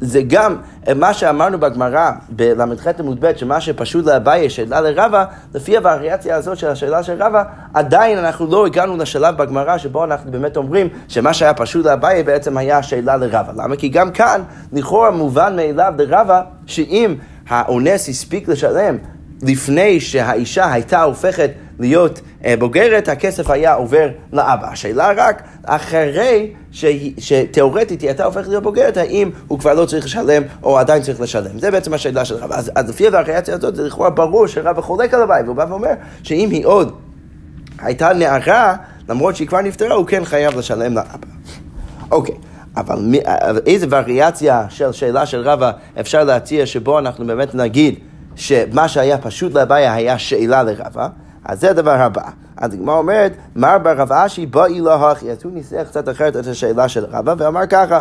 זה 0.00 0.22
גם 0.28 0.56
מה 0.96 1.14
שאמרנו 1.14 1.58
בגמרא 1.60 2.10
בל"ח 2.28 2.86
עמוד 2.98 3.20
ב', 3.20 3.36
שמה 3.36 3.60
שפשוט 3.60 4.06
לאביי 4.06 4.50
שאלה 4.50 4.80
לרבה, 4.80 5.24
לפי 5.54 5.76
הווריאציה 5.76 6.36
הזאת 6.36 6.58
של 6.58 6.68
השאלה 6.68 7.02
של 7.02 7.22
רבה, 7.22 7.42
עדיין 7.74 8.18
אנחנו 8.18 8.46
לא 8.46 8.66
הגענו 8.66 8.96
לשלב 8.96 9.36
בגמרא 9.36 9.78
שבו 9.78 10.04
אנחנו 10.04 10.30
באמת 10.30 10.56
אומרים 10.56 10.88
שמה 11.08 11.34
שהיה 11.34 11.54
פשוט 11.54 11.86
לאביי 11.86 12.22
בעצם 12.22 12.56
היה 12.56 12.82
שאלה 12.82 13.16
לרבה. 13.16 13.52
למה? 13.56 13.76
כי 13.76 13.88
גם 13.88 14.10
כאן, 14.10 14.42
לכאורה 14.72 15.10
מובן 15.10 15.56
מאליו 15.56 15.94
לרבה, 15.98 16.42
שאם 16.66 17.14
האונס 17.48 18.08
הספיק 18.08 18.48
לשלם 18.48 18.96
לפני 19.42 20.00
שהאישה 20.00 20.72
הייתה 20.72 21.02
הופכת 21.02 21.50
להיות 21.78 22.20
אה, 22.44 22.54
בוגרת, 22.58 23.08
הכסף 23.08 23.50
היה 23.50 23.74
עובר 23.74 24.08
לאבא. 24.32 24.68
השאלה 24.70 25.12
רק, 25.16 25.42
אחרי 25.64 26.52
ש... 26.72 26.84
שתאורטית 27.18 28.00
היא 28.00 28.08
הייתה 28.08 28.24
הופכת 28.24 28.48
להיות 28.48 28.62
בוגרת, 28.62 28.96
האם 28.96 29.30
הוא 29.48 29.58
כבר 29.58 29.74
לא 29.74 29.84
צריך 29.84 30.04
לשלם 30.04 30.42
או 30.62 30.78
עדיין 30.78 31.02
צריך 31.02 31.20
לשלם. 31.20 31.58
זה 31.58 31.70
בעצם 31.70 31.94
השאלה 31.94 32.24
של 32.24 32.34
רבא. 32.34 32.54
אז, 32.56 32.70
אז 32.74 32.88
לפי 32.88 33.06
הווריאציה 33.06 33.54
הזאת, 33.54 33.76
זה 33.76 33.86
לכאורה 33.86 34.10
ברור 34.10 34.46
שרבא 34.46 34.80
חולק 34.80 35.14
על 35.14 35.22
הבית, 35.22 35.44
והוא 35.44 35.56
בא 35.56 35.66
ואומר 35.68 35.92
שאם 36.22 36.48
היא 36.50 36.66
עוד 36.66 36.92
הייתה 37.78 38.12
נערה, 38.12 38.76
למרות 39.08 39.36
שהיא 39.36 39.48
כבר 39.48 39.60
נפטרה, 39.60 39.94
הוא 39.94 40.06
כן 40.06 40.24
חייב 40.24 40.58
לשלם 40.58 40.94
לאבא. 40.94 41.26
אוקיי. 42.10 42.34
אבל 42.76 42.98
מי, 43.00 43.18
איזה 43.66 43.86
וריאציה 43.90 44.66
של 44.68 44.92
שאלה 44.92 45.26
של 45.26 45.40
רבא 45.40 45.70
אפשר 46.00 46.24
להציע 46.24 46.66
שבו 46.66 46.98
אנחנו 46.98 47.26
באמת 47.26 47.54
נגיד 47.54 47.94
שמה 48.36 48.88
שהיה 48.88 49.18
פשוט 49.18 49.54
לבעיה 49.54 49.94
היה 49.94 50.18
שאלה 50.18 50.62
לרבא? 50.62 51.08
אז 51.48 51.60
זה 51.60 51.70
הדבר 51.70 51.90
הבא. 51.90 52.30
אז 52.56 52.74
הגמרא 52.74 52.98
אומרת, 52.98 53.32
מר 53.56 53.78
בר 53.78 53.96
רב 53.96 54.12
אשי 54.12 54.46
באי 54.46 54.80
לא 54.80 55.10
הכי. 55.10 55.30
אז 55.30 55.38
הוא 55.44 55.52
ניסח 55.52 55.84
קצת 55.88 56.08
אחרת 56.08 56.36
את 56.36 56.46
השאלה 56.46 56.88
של 56.88 57.04
רבא 57.04 57.34
ואמר 57.38 57.66
ככה, 57.66 58.00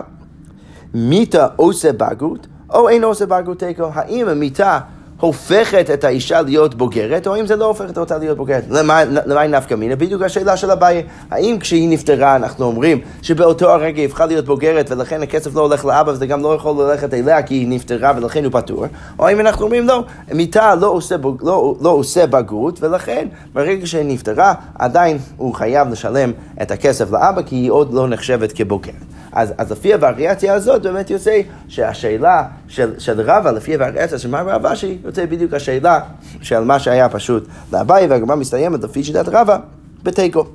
מיתה 0.94 1.48
עושה 1.56 1.94
בגרות 1.94 2.48
או 2.74 2.90
אין 2.90 3.04
עושה 3.04 3.26
בגרות 3.26 3.60
תיקו? 3.60 3.90
האם 3.94 4.28
המיתה 4.30 4.80
הופכת 5.20 5.90
את 5.94 6.04
האישה 6.04 6.42
להיות 6.42 6.76
בוגרת, 6.76 7.28
או 7.28 7.40
אם 7.40 7.46
זה 7.46 7.56
לא 7.56 7.66
הופכת 7.66 7.98
אותה 7.98 8.18
להיות 8.18 8.38
בוגרת. 8.38 8.64
למה 8.70 9.42
היא 9.42 9.50
נפקא 9.50 9.76
מינה? 9.76 9.96
בדיוק 9.96 10.22
השאלה 10.22 10.58
של 10.58 10.72
אביי. 10.72 11.04
האם 11.32 11.58
כשהיא 11.60 11.90
נפטרה 11.90 12.36
אנחנו 12.36 12.66
אומרים 12.66 13.00
שבאותו 13.22 13.70
הרגע 13.70 14.02
היא 14.02 14.06
הפכה 14.06 14.26
להיות 14.26 14.46
בוגרת 14.46 14.92
ולכן 14.92 15.24
הכסף 15.24 15.56
לא 15.56 15.62
הולך 15.62 15.86
לאבא 15.86 16.12
וזה 16.12 16.26
גם 16.26 16.42
לא 16.42 16.56
יכול 16.56 16.84
ללכת 16.84 17.14
אליה 17.14 17.44
כי 17.44 17.54
היא 17.54 17.68
נפטרה 17.68 18.14
ולכן 18.18 18.44
הוא 18.44 18.52
פטור, 18.54 18.86
או 19.20 19.32
אם 19.32 19.40
אנחנו 19.40 19.66
אומרים 19.66 19.88
לא, 19.88 20.04
מיתה 20.34 20.76
לא 20.76 20.88
עושה, 20.88 21.18
בוג, 21.18 21.42
לא, 21.44 21.76
לא 21.82 21.90
עושה 21.90 22.28
בגרות 22.28 22.84
ולכן 22.84 23.28
ברגע 23.54 23.88
שהיא 23.88 24.06
נפטרה 24.06 24.54
עדיין 24.80 25.18
הוא 25.38 25.54
חייב 25.54 25.90
לשלם 25.90 26.32
את 26.62 26.72
הכסף 26.72 27.12
לאבא 27.12 27.42
כי 27.42 27.56
היא 27.56 27.72
עוד 27.72 27.94
לא 27.94 28.08
נחשבת 28.08 28.52
כבוגרת. 28.52 29.15
אז, 29.36 29.54
אז 29.58 29.72
לפי 29.72 29.94
הווריאציה 29.94 30.54
הזאת 30.54 30.82
באמת 30.82 31.10
יוצא 31.10 31.42
שהשאלה 31.68 32.44
של, 32.68 33.00
של 33.00 33.22
רבא, 33.22 33.52
לפי 33.52 33.74
הווריאציה 33.74 34.20
של 34.20 34.30
מר 34.30 34.50
רבא, 34.50 34.76
שהיא 34.76 34.98
יוצא 35.06 35.26
בדיוק 35.26 35.54
השאלה 35.54 36.00
של 36.42 36.60
מה 36.60 36.80
שהיה 36.80 37.10
פשוט 37.10 37.48
לאביי, 37.74 38.08
והגמרא 38.08 38.36
מסתיימת 38.36 38.84
לפי 38.84 39.04
שיטת 39.04 39.28
רבא 39.28 39.58
בתיקו. 40.04 40.46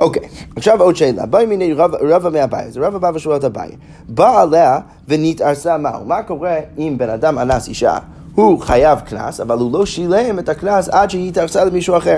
אוקיי, 0.00 0.28
עכשיו 0.56 0.82
עוד 0.82 0.96
שאלה. 0.96 1.26
בואי 1.26 1.46
מיני 1.46 1.72
רבא 2.00 2.30
מאביי, 2.30 2.66
אז 2.66 2.76
רבא 2.76 2.98
בא 2.98 3.10
ושואל 3.14 3.36
את 3.36 3.44
אביי. 3.44 3.70
בא 4.08 4.40
עליה 4.42 4.78
ונתערסה 5.08 5.78
מהו? 5.78 6.04
מה 6.04 6.22
קורה 6.22 6.56
אם 6.78 6.94
בן 6.98 7.10
אדם 7.10 7.38
אנס 7.38 7.68
אישה? 7.68 7.98
הוא 8.34 8.60
חייב 8.60 9.00
קנס, 9.00 9.40
אבל 9.40 9.58
הוא 9.58 9.72
לא 9.72 9.86
שילם 9.86 10.38
את 10.38 10.48
הקנס 10.48 10.88
עד 10.88 11.10
שהיא 11.10 11.28
התערסה 11.28 11.64
למישהו 11.64 11.96
אחר. 11.96 12.16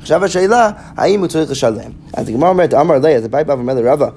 עכשיו 0.00 0.24
השאלה, 0.24 0.70
האם 0.96 1.20
הוא 1.20 1.26
צריך 1.26 1.50
לשלם? 1.50 1.90
אז 2.12 2.28
הגמרא 2.28 2.48
אומרת, 2.48 2.74
אמר 2.74 2.98
לי, 2.98 3.16
אז 3.16 3.24
אביי 3.24 3.44
בא 3.44 3.52
ואומר 3.52 3.74
לרבא, 3.74 4.08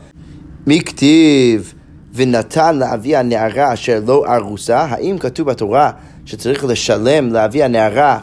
מי 0.68 0.82
כתיב 0.82 1.74
ונתן 2.14 2.76
לאבי 2.76 3.16
הנערה 3.16 3.74
אשר 3.74 4.02
לא 4.08 4.36
ארוסה? 4.36 4.80
האם 4.80 5.18
כתוב 5.18 5.48
בתורה 5.48 5.92
שצריך 6.26 6.66
לשלם 6.66 7.34
לאבי 7.34 7.64
הנערה 7.64 8.20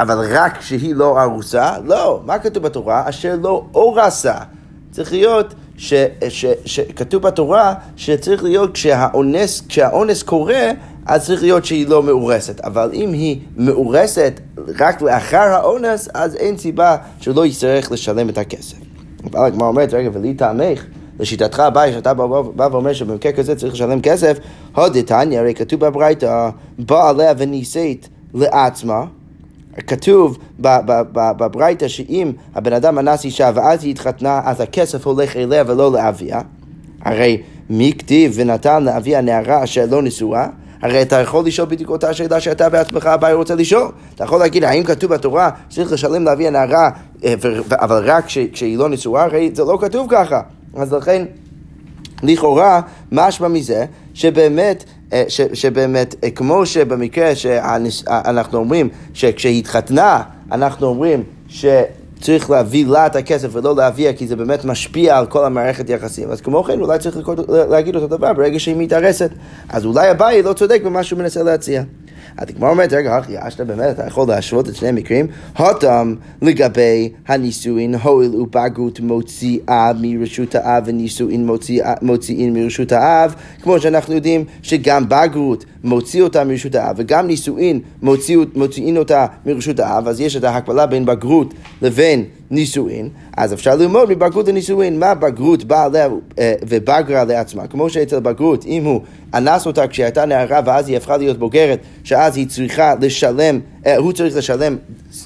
אבל 0.00 0.26
רק 0.30 0.58
כשהיא 0.58 0.94
לא 0.94 1.22
ארוסה? 1.22 1.72
לא. 1.84 2.20
מה 2.26 2.38
כתוב 2.38 2.62
בתורה? 2.62 3.08
אשר 3.08 3.36
לא 3.42 3.64
אורסה. 3.74 4.34
צריך 4.90 5.12
להיות 5.12 5.54
שכתוב 6.64 7.22
בתורה 7.22 7.74
שצריך 7.96 8.44
להיות 8.44 8.74
כשהאונס, 8.74 9.62
כשהאונס 9.68 10.22
קורה, 10.22 10.70
אז 11.06 11.26
צריך 11.26 11.42
להיות 11.42 11.64
שהיא 11.64 11.88
לא 11.88 12.02
מאורסת. 12.02 12.60
אבל 12.60 12.90
אם 12.94 13.12
היא 13.12 13.40
מאורסת 13.56 14.40
רק 14.78 15.02
לאחר 15.02 15.38
האונס, 15.38 16.08
אז 16.14 16.34
אין 16.34 16.58
סיבה 16.58 16.96
שלא 17.20 17.46
יצטרך 17.46 17.92
לשלם 17.92 18.28
את 18.28 18.38
הכסף. 18.38 18.76
אבל 19.24 19.46
הגמרא 19.46 19.68
אומרת, 19.68 19.94
רגע, 19.94 20.10
ולי 20.12 20.34
טעמך. 20.34 20.84
לשיטתך 21.18 21.60
הבעיה, 21.60 21.92
שאתה 21.92 22.14
בא, 22.14 22.68
ואומר 22.72 22.92
שבמקרה 22.92 23.32
כזה 23.32 23.56
צריך 23.56 23.74
לשלם 23.74 24.00
כסף, 24.00 24.38
הודתניא, 24.74 25.38
הרי 25.38 25.54
כתוב 25.54 25.80
בברייתא, 25.80 26.50
בא 26.78 27.08
עליה 27.08 27.32
ונישאת 27.38 28.08
לעצמה. 28.34 29.04
כתוב 29.86 30.38
בברייתא 31.12 31.88
שאם 31.88 32.32
הבן 32.54 32.72
אדם 32.72 32.98
אנס 32.98 33.24
אישה 33.24 33.50
ואז 33.54 33.84
היא 33.84 33.90
התחתנה, 33.90 34.40
אז 34.44 34.60
הכסף 34.60 35.06
הולך 35.06 35.36
אליה 35.36 35.64
ולא 35.66 35.92
לאביה. 35.92 36.40
הרי 37.02 37.42
מי 37.70 37.92
כתיב 37.98 38.32
ונתן 38.34 38.84
לאביה 38.84 39.20
נערה 39.20 39.64
אשר 39.64 39.84
לא 39.90 40.02
נשואה? 40.02 40.46
הרי 40.82 41.02
אתה 41.02 41.16
יכול 41.16 41.46
לשאול 41.46 41.68
בדיוק 41.68 41.90
אותה 41.90 42.14
שאלה 42.14 42.40
שאתה 42.40 42.68
בעצמך 42.68 43.06
הבא 43.06 43.32
רוצה 43.32 43.54
לשאול. 43.54 43.88
אתה 44.14 44.24
יכול 44.24 44.38
להגיד, 44.38 44.64
האם 44.64 44.84
כתוב 44.84 45.14
בתורה 45.14 45.50
שצריך 45.70 45.92
לשלם 45.92 46.24
לאבי 46.24 46.46
הנערה, 46.46 46.90
אה, 47.24 47.34
אבל 47.70 48.02
רק 48.04 48.24
כשהיא 48.52 48.78
לא 48.78 48.88
נשואה? 48.88 49.24
הרי 49.24 49.50
זה 49.54 49.64
לא 49.64 49.78
כתוב 49.80 50.06
ככה. 50.10 50.40
אז 50.80 50.92
לכן, 50.92 51.24
לכאורה, 52.22 52.80
משמע 53.12 53.48
מזה 53.48 53.84
שבאמת, 54.14 54.84
אה, 55.12 55.24
ש, 55.28 55.40
שבאמת, 55.40 56.14
אה, 56.24 56.30
כמו 56.30 56.66
שבמקרה 56.66 57.34
שאנחנו 57.34 58.58
אומרים 58.58 58.88
שכשהיא 59.14 59.58
התחתנה, 59.58 60.22
אנחנו 60.52 60.86
אומרים 60.86 61.22
ש... 61.48 61.64
צריך 62.20 62.50
להביא 62.50 62.86
לה 62.86 63.06
את 63.06 63.16
הכסף 63.16 63.48
ולא 63.52 63.76
להביאה 63.76 64.12
כי 64.12 64.26
זה 64.26 64.36
באמת 64.36 64.64
משפיע 64.64 65.18
על 65.18 65.26
כל 65.26 65.44
המערכת 65.44 65.90
יחסים. 65.90 66.30
אז 66.30 66.40
כמו 66.40 66.64
כן 66.64 66.80
אולי 66.80 66.98
צריך 66.98 67.28
להגיד 67.48 67.96
אותו 67.96 68.06
דבר 68.06 68.32
ברגע 68.32 68.58
שהיא 68.58 68.76
מתארסת. 68.78 69.30
אז 69.68 69.84
אולי 69.84 70.10
אביי 70.10 70.42
לא 70.42 70.52
צודק 70.52 70.80
במה 70.84 71.02
שהוא 71.02 71.18
מנסה 71.18 71.42
להציע. 71.42 71.82
הגמרא 72.38 72.70
אומרת, 72.70 72.92
רגע, 72.92 73.18
אחי, 73.18 73.32
אשתה 73.38 73.64
באמת, 73.64 73.90
אתה 73.90 74.06
יכול 74.06 74.28
להשוות 74.28 74.68
את 74.68 74.76
שני 74.76 74.88
המקרים? 74.88 75.26
הותם 75.58 76.14
לגבי 76.42 77.12
הנישואין, 77.28 77.94
הואיל 77.94 78.36
ובגרות 78.36 79.00
מוציאה 79.00 79.92
מרשות 80.00 80.54
האב 80.54 80.82
ונישואין 80.86 81.48
מוציאים 82.02 82.54
מרשות 82.54 82.92
האב, 82.92 83.34
כמו 83.62 83.80
שאנחנו 83.80 84.14
יודעים 84.14 84.44
שגם 84.62 85.08
בגרות 85.08 85.64
מוציא 85.84 86.22
אותה 86.22 86.44
מרשות 86.44 86.74
האב 86.74 86.94
וגם 86.98 87.26
נישואין 87.26 87.80
מוציאים 88.54 88.96
אותה 88.96 89.26
מרשות 89.46 89.80
האב, 89.80 90.08
אז 90.08 90.20
יש 90.20 90.36
את 90.36 90.44
ההקבלה 90.44 90.86
בין 90.86 91.06
בגרות 91.06 91.54
לבין 91.82 92.24
נישואין, 92.50 93.08
אז 93.36 93.52
אפשר 93.52 93.76
ללמוד 93.76 94.10
מבגרות 94.10 94.48
הנישואין 94.48 94.98
מה 94.98 95.14
בגרות 95.14 95.64
באה 95.64 95.84
עליה 95.84 96.08
אה, 96.38 96.54
ובגרה 96.68 97.24
לעצמה. 97.24 97.66
כמו 97.66 97.90
שאצל 97.90 98.20
בגרות, 98.20 98.64
אם 98.66 98.84
הוא 98.84 99.00
אנס 99.34 99.66
אותה 99.66 99.86
כשהייתה 99.86 100.24
נערה 100.24 100.60
ואז 100.64 100.88
היא 100.88 100.96
הפכה 100.96 101.16
להיות 101.16 101.38
בוגרת, 101.38 101.78
שאז 102.04 102.36
היא 102.36 102.48
צריכה 102.48 102.94
לשלם, 103.00 103.60
אה, 103.86 103.96
הוא 103.96 104.12
צריך 104.12 104.36
לשלם 104.36 104.76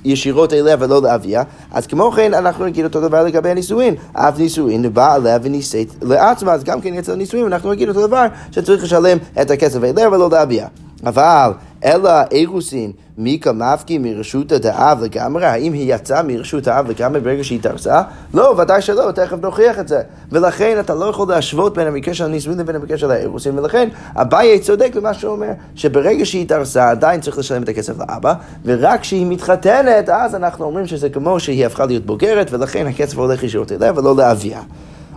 ישירות 0.05 0.53
אליה 0.53 0.77
ולא 0.79 1.03
לאביה, 1.03 1.43
אז 1.73 1.87
כמו 1.87 2.11
כן 2.11 2.35
אנחנו 2.35 2.65
נגיד 2.65 2.85
אותו 2.85 3.01
דבר 3.01 3.25
לגבי 3.25 3.51
הנישואין. 3.51 3.95
אב 4.15 4.39
נישואין 4.39 4.95
בא 4.95 5.15
עליה 5.15 5.39
ונישאת 5.43 5.87
לעצמה, 6.03 6.53
אז 6.53 6.65
גם 6.65 6.81
כן 6.81 6.99
אצל 6.99 7.13
הנישואין 7.13 7.47
אנחנו 7.47 7.73
נגיד 7.73 7.89
אותו 7.89 8.07
דבר 8.07 8.27
שצריך 8.51 8.85
לשלם 8.85 9.19
את 9.43 9.51
הכסף 9.51 9.85
אליה 9.85 10.09
ולא 10.09 10.31
לאביה. 10.31 10.67
אבל 11.05 11.51
אלא 11.85 12.11
אירוסין 12.31 12.93
מיקה 13.19 13.53
מפקי 13.53 13.99
מרשות 13.99 14.53
האב 14.65 15.03
לגמרי? 15.03 15.47
האם 15.47 15.73
היא 15.73 15.95
יצאה 15.95 16.23
מרשות 16.23 16.69
האב 16.69 16.91
לגמרי 16.91 17.21
ברגע 17.21 17.45
שהיא 17.45 17.61
תרסה? 17.63 18.03
לא, 18.35 18.55
ודאי 18.59 18.83
שלא, 18.83 19.11
תכף 19.11 19.37
נוכיח 19.43 19.79
את 19.79 19.89
זה. 19.89 20.01
ולכן 20.33 20.77
אתה 20.81 20.95
לא 20.95 21.05
יכול 21.05 21.29
להשוות 21.29 21.75
בין 21.75 21.87
המקרה 21.87 22.15
של 22.15 22.25
הנישואין 22.25 22.59
לבין 22.59 22.77
המקרה 22.77 22.99
של 22.99 23.11
האירוסין, 23.11 23.59
ולכן 23.59 23.89
אביי 24.17 24.59
צודק 24.59 24.93
במה 24.95 25.15
שהוא 25.15 25.33
אומר, 25.33 25.51
שברגע 25.75 26.27
שהיא 26.27 26.49
תרסה 26.49 26.91
עדיין 26.91 27.21
צריך 27.21 27.39
לשלם 27.39 27.63
את 27.63 27.69
הכסף 27.69 27.99
לאבא, 27.99 28.35
ורק 28.65 29.01
כשהיא 29.01 29.27
מתחתנת, 29.27 30.09
אז 30.09 30.35
אנחנו 30.35 30.65
אומרים 30.65 30.87
שזה 30.87 31.09
כמו 31.09 31.41
שהיא 31.41 31.67
הפכה 31.67 31.87
להיות 31.87 32.07
בוגרת, 32.07 32.53
ולכן 32.53 32.87
הכסף 32.87 33.19
הולך 33.19 33.43
ישירות 33.43 33.73
אליה 33.73 33.93
ולא 33.97 34.17
לאביה. 34.17 34.61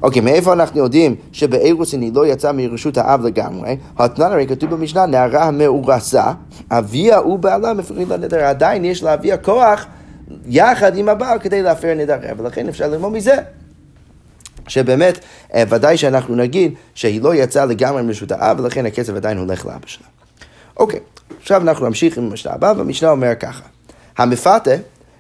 אוקיי, 0.05 0.21
מאיפה 0.21 0.53
אנחנו 0.53 0.79
יודעים 0.79 1.15
שבאירוסין 1.31 2.01
היא 2.01 2.11
לא 2.13 2.27
יצאה 2.27 2.51
מרשות 2.51 2.97
האב 2.97 3.25
לגמרי? 3.25 3.77
התנן 3.97 4.31
הרי 4.31 4.47
כתוב 4.47 4.69
במשנה, 4.69 5.05
נערה 5.05 5.43
המאורסה, 5.43 6.31
אביה 6.71 7.21
ובעלה 7.21 7.73
מפרים 7.73 8.09
לנדר. 8.09 8.43
עדיין 8.43 8.85
יש 8.85 9.03
לאביה 9.03 9.37
כוח 9.37 9.85
יחד 10.45 10.97
עם 10.97 11.09
הבעל 11.09 11.39
כדי 11.39 11.61
להפר 11.61 11.93
נדריה, 11.97 12.33
ולכן 12.37 12.69
אפשר 12.69 12.87
ללמוד 12.87 13.11
מזה. 13.11 13.35
שבאמת, 14.67 15.19
אה, 15.53 15.63
ודאי 15.69 15.97
שאנחנו 15.97 16.35
נגיד 16.35 16.73
שהיא 16.95 17.21
לא 17.21 17.35
יצאה 17.35 17.65
לגמרי 17.65 18.01
מרשות 18.01 18.31
האב, 18.31 18.59
ולכן 18.59 18.85
הכסף 18.85 19.13
עדיין 19.15 19.37
הולך 19.37 19.65
לאבא 19.65 19.87
שלה. 19.87 20.07
אוקיי, 20.77 20.99
עכשיו 21.41 21.61
אנחנו 21.61 21.87
נמשיך 21.87 22.17
עם 22.17 22.23
המשנה 22.23 22.53
הבאה, 22.53 22.73
והמשנה 22.77 23.09
אומר 23.09 23.35
ככה: 23.39 23.63
המפתה 24.17 24.75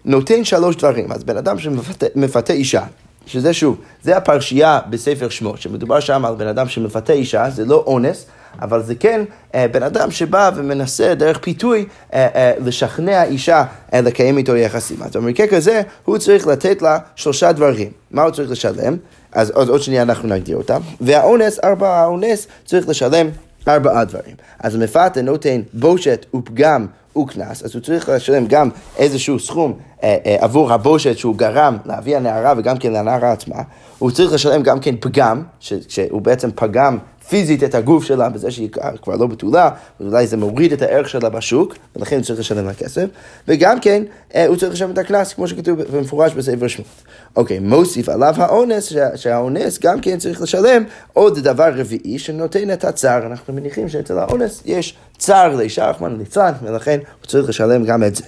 נותן 0.05 0.43
שלוש 0.43 0.75
דברים. 0.75 1.11
אז 1.11 1.23
בן 1.23 1.37
אדם 1.37 1.59
שמפתה 1.59 2.53
אישה, 2.53 2.83
שזה 3.25 3.53
שוב, 3.53 3.77
זה 4.03 4.17
הפרשייה 4.17 4.79
בספר 4.89 5.29
שמות, 5.29 5.61
שמדובר 5.61 5.99
שם 5.99 6.25
על 6.25 6.35
בן 6.35 6.47
אדם 6.47 6.69
שמפתה 6.69 7.13
אישה, 7.13 7.49
זה 7.49 7.65
לא 7.65 7.83
אונס, 7.87 8.25
אבל 8.61 8.83
זה 8.83 8.95
כן 8.95 9.21
אה, 9.55 9.67
בן 9.67 9.83
אדם 9.83 10.11
שבא 10.11 10.51
ומנסה 10.55 11.15
דרך 11.15 11.37
פיתוי 11.37 11.85
אה, 12.13 12.27
אה, 12.35 12.51
לשכנע 12.65 13.23
אישה 13.23 13.63
אה, 13.93 14.01
לקיים 14.01 14.37
איתו 14.37 14.55
יחסים. 14.55 15.03
אז 15.03 15.11
במקרה 15.11 15.47
כזה, 15.47 15.81
הוא 16.05 16.17
צריך 16.17 16.47
לתת 16.47 16.81
לה 16.81 16.97
שלושה 17.15 17.51
דברים. 17.51 17.91
מה 18.11 18.23
הוא 18.23 18.31
צריך 18.31 18.51
לשלם? 18.51 18.97
אז 19.31 19.49
עוד, 19.49 19.69
עוד 19.69 19.81
שנייה 19.81 20.01
אנחנו 20.01 20.29
נגדיר 20.29 20.57
אותם. 20.57 20.81
והאונס, 21.01 21.59
ארבע 21.63 21.89
האונס, 21.89 22.47
צריך 22.65 22.89
לשלם 22.89 23.29
ארבעה 23.67 24.05
דברים. 24.05 24.35
אז 24.59 24.75
המפתה 24.75 25.21
נותן 25.21 25.61
בושת 25.73 26.25
ופגם 26.35 26.85
וקנס, 27.17 27.63
אז 27.63 27.75
הוא 27.75 27.81
צריך 27.83 28.09
לשלם 28.09 28.45
גם 28.47 28.69
איזשהו 28.97 29.39
סכום 29.39 29.73
אה, 30.03 30.17
אה, 30.25 30.37
עבור 30.39 30.73
הבושת 30.73 31.17
שהוא 31.17 31.35
גרם 31.35 31.77
לאבי 31.85 32.15
הנערה 32.15 32.53
וגם 32.57 32.77
כן 32.77 32.93
לנערה 32.93 33.31
עצמה. 33.31 33.61
הוא 33.99 34.11
צריך 34.11 34.33
לשלם 34.33 34.63
גם 34.63 34.79
כן 34.79 34.95
פגם, 34.99 35.43
ש, 35.59 35.73
שהוא 35.87 36.21
בעצם 36.21 36.49
פגם 36.55 36.97
פיזית 37.29 37.63
את 37.63 37.75
הגוף 37.75 38.03
שלה 38.03 38.29
בזה 38.29 38.51
שהיא 38.51 38.69
כבר 39.01 39.15
לא 39.15 39.27
בתולה, 39.27 39.69
ואולי 39.99 40.27
זה 40.27 40.37
מוריד 40.37 40.73
את 40.73 40.81
הערך 40.81 41.09
שלה 41.09 41.29
בשוק, 41.29 41.75
ולכן 41.95 42.15
הוא 42.15 42.23
צריך 42.23 42.39
לשלם 42.39 42.65
לה 42.65 42.73
כסף, 42.73 43.05
וגם 43.47 43.79
כן 43.79 44.03
אה, 44.35 44.47
הוא 44.47 44.55
צריך 44.55 44.73
לשלם 44.73 44.91
את 44.91 44.97
הקנס, 44.97 45.33
כמו 45.33 45.47
שכתוב 45.47 45.81
במפורש 45.81 46.33
בספר 46.33 46.67
שמות. 46.67 46.87
אוקיי, 47.35 47.59
מוסיף 47.59 48.09
עליו 48.09 48.33
האונס, 48.37 48.93
שהאונס 49.15 49.79
גם 49.79 50.01
כן 50.01 50.17
צריך 50.17 50.41
לשלם 50.41 50.83
עוד 51.13 51.39
דבר 51.39 51.71
רביעי 51.75 52.19
שנותן 52.19 52.73
את 52.73 52.85
הצער. 52.85 53.25
אנחנו 53.25 53.53
מניחים 53.53 53.89
שאצל 53.89 54.19
האונס 54.19 54.61
יש 54.65 54.95
צער 55.17 55.55
לאישה, 55.55 55.89
רחמנא 55.89 56.17
ליצלן, 56.17 56.51
ולכן 56.63 56.99
הוא 57.21 57.27
צריך 57.27 57.49
לשלם 57.49 57.85
גם 57.85 58.03
את 58.03 58.15
זה. 58.15 58.23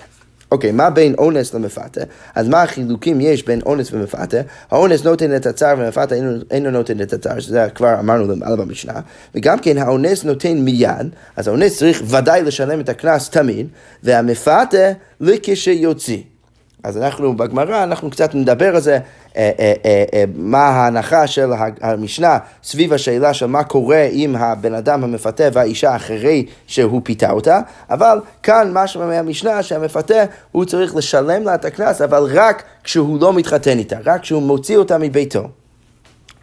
אוקיי, 0.51 0.71
מה 0.71 0.89
בין 0.89 1.15
אונס 1.17 1.53
למפתה? 1.53 2.01
אז 2.35 2.47
מה 2.47 2.63
החילוקים 2.63 3.21
יש 3.21 3.45
בין 3.45 3.61
אונס 3.65 3.93
ומפתה? 3.93 4.37
האונס 4.71 5.03
נותן 5.03 5.35
את 5.35 5.45
הצער 5.45 5.75
ומפתה 5.79 6.15
אינו 6.51 6.71
נותן 6.71 7.01
את 7.01 7.13
הצער, 7.13 7.39
שזה 7.39 7.67
כבר 7.75 7.99
אמרנו 7.99 8.33
למעלה 8.33 8.55
במשנה. 8.55 8.99
וגם 9.35 9.59
כן 9.59 9.77
האונס 9.77 10.23
נותן 10.23 10.57
מיד, 10.57 11.09
אז 11.35 11.47
האונס 11.47 11.77
צריך 11.77 12.01
ודאי 12.07 12.43
לשלם 12.43 12.79
את 12.79 12.89
הקנס 12.89 13.29
תמיד, 13.29 13.67
והמפתה 14.03 14.91
לכשיוציא. 15.21 16.21
אז 16.83 16.97
אנחנו 16.97 17.37
בגמרא, 17.37 17.83
אנחנו 17.83 18.09
קצת 18.09 18.35
נדבר 18.35 18.75
על 18.75 18.81
זה, 18.81 18.99
אה, 19.37 19.51
אה, 19.59 19.73
אה, 19.85 20.23
מה 20.35 20.67
ההנחה 20.67 21.27
של 21.27 21.51
המשנה 21.81 22.37
סביב 22.63 22.93
השאלה 22.93 23.33
של 23.33 23.45
מה 23.45 23.63
קורה 23.63 24.07
עם 24.11 24.35
הבן 24.35 24.73
אדם 24.73 25.03
המפתה 25.03 25.43
והאישה 25.53 25.95
אחרי 25.95 26.45
שהוא 26.67 27.01
פיתה 27.03 27.31
אותה, 27.31 27.59
אבל 27.89 28.19
כאן 28.43 28.71
משמע 28.73 29.05
מהמשנה 29.05 29.63
שהמפתה 29.63 30.23
הוא 30.51 30.65
צריך 30.65 30.95
לשלם 30.95 31.43
לה 31.43 31.55
את 31.55 31.65
הקנס, 31.65 32.01
אבל 32.01 32.27
רק 32.33 32.63
כשהוא 32.83 33.21
לא 33.21 33.33
מתחתן 33.33 33.77
איתה, 33.77 33.97
רק 34.05 34.21
כשהוא 34.21 34.41
מוציא 34.41 34.77
אותה 34.77 34.97
מביתו. 34.97 35.47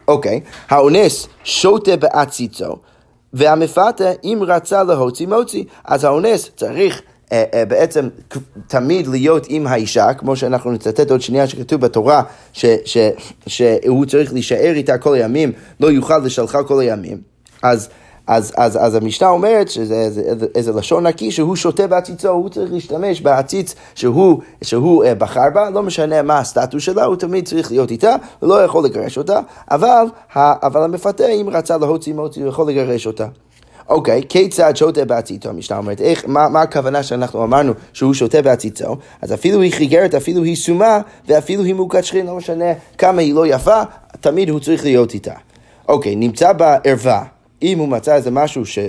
אוקיי, 0.07 0.41
האונס 0.69 1.27
שותה 1.43 1.97
בעציצו. 1.97 2.75
והמפתה, 3.33 4.11
אם 4.23 4.39
רצה 4.41 4.83
להוציא 4.83 5.27
מוציא, 5.27 5.63
אז 5.85 6.03
האונס 6.03 6.51
צריך 6.55 7.01
בעצם 7.67 8.09
תמיד 8.67 9.07
להיות 9.07 9.45
עם 9.49 9.67
האישה, 9.67 10.13
כמו 10.13 10.35
שאנחנו 10.35 10.71
נצטט 10.71 11.11
עוד 11.11 11.21
שנייה 11.21 11.47
שכתוב 11.47 11.81
בתורה, 11.81 12.21
ש, 12.53 12.65
ש, 12.85 12.97
שהוא 13.47 14.05
צריך 14.05 14.33
להישאר 14.33 14.73
איתה 14.75 14.97
כל 14.97 15.13
הימים, 15.13 15.51
לא 15.79 15.87
יוכל 15.87 16.17
לשלחה 16.17 16.63
כל 16.63 16.79
הימים. 16.79 17.17
אז, 17.63 17.89
אז, 18.27 18.53
אז, 18.57 18.77
אז 18.81 18.95
המשנה 18.95 19.29
אומרת 19.29 19.69
שזה 19.69 19.95
איזה, 19.95 20.45
איזה 20.55 20.71
לשון 20.73 21.07
נקי 21.07 21.31
שהוא 21.31 21.55
שותה 21.55 21.87
בעציצו, 21.87 22.29
הוא 22.29 22.49
צריך 22.49 22.73
להשתמש 22.73 23.21
בעציץ 23.21 23.75
שהוא, 23.95 24.41
שהוא 24.61 25.03
uh, 25.03 25.07
בחר 25.17 25.49
בה, 25.53 25.69
לא 25.69 25.83
משנה 25.83 26.21
מה 26.21 26.39
הסטטוס 26.39 26.83
שלה, 26.83 27.05
הוא 27.05 27.15
תמיד 27.15 27.47
צריך 27.47 27.71
להיות 27.71 27.91
איתה, 27.91 28.15
הוא 28.39 28.49
לא 28.49 28.63
יכול 28.63 28.85
לגרש 28.85 29.17
אותה, 29.17 29.39
אבל, 29.71 30.05
אבל 30.35 30.83
המפתה 30.83 31.27
אם 31.27 31.49
רצה 31.51 31.77
להוציא 31.77 32.13
מוציא 32.13 32.41
הוא 32.41 32.49
יכול 32.49 32.69
לגרש 32.69 33.07
אותה. 33.07 33.27
אוקיי, 33.89 34.21
כיצד 34.29 34.75
שותה 34.75 35.05
בעציצו? 35.05 35.49
המשנה 35.49 35.77
אומרת, 35.77 36.01
איך, 36.01 36.23
מה, 36.27 36.49
מה 36.49 36.61
הכוונה 36.61 37.03
שאנחנו 37.03 37.43
אמרנו 37.43 37.73
שהוא 37.93 38.13
שותה 38.13 38.41
בעציצו? 38.41 38.95
אז 39.21 39.33
אפילו 39.33 39.61
היא 39.61 39.73
חיגרת, 39.73 40.15
אפילו 40.15 40.43
היא 40.43 40.55
סומה, 40.55 40.99
ואפילו 41.27 41.63
היא 41.63 41.73
מוכת 41.75 42.03
שכין, 42.03 42.25
לא 42.25 42.35
משנה 42.35 42.65
כמה 42.97 43.21
היא 43.21 43.33
לא 43.33 43.47
יפה, 43.47 43.81
תמיד 44.19 44.49
הוא 44.49 44.59
צריך 44.59 44.83
להיות 44.83 45.13
איתה. 45.13 45.33
אוקיי, 45.87 46.15
נמצא 46.15 46.53
בערווה, 46.53 47.23
אם 47.61 47.79
הוא 47.79 47.87
מצא 47.87 48.15
איזה 48.15 48.31
משהו 48.31 48.65
ש... 48.65 48.79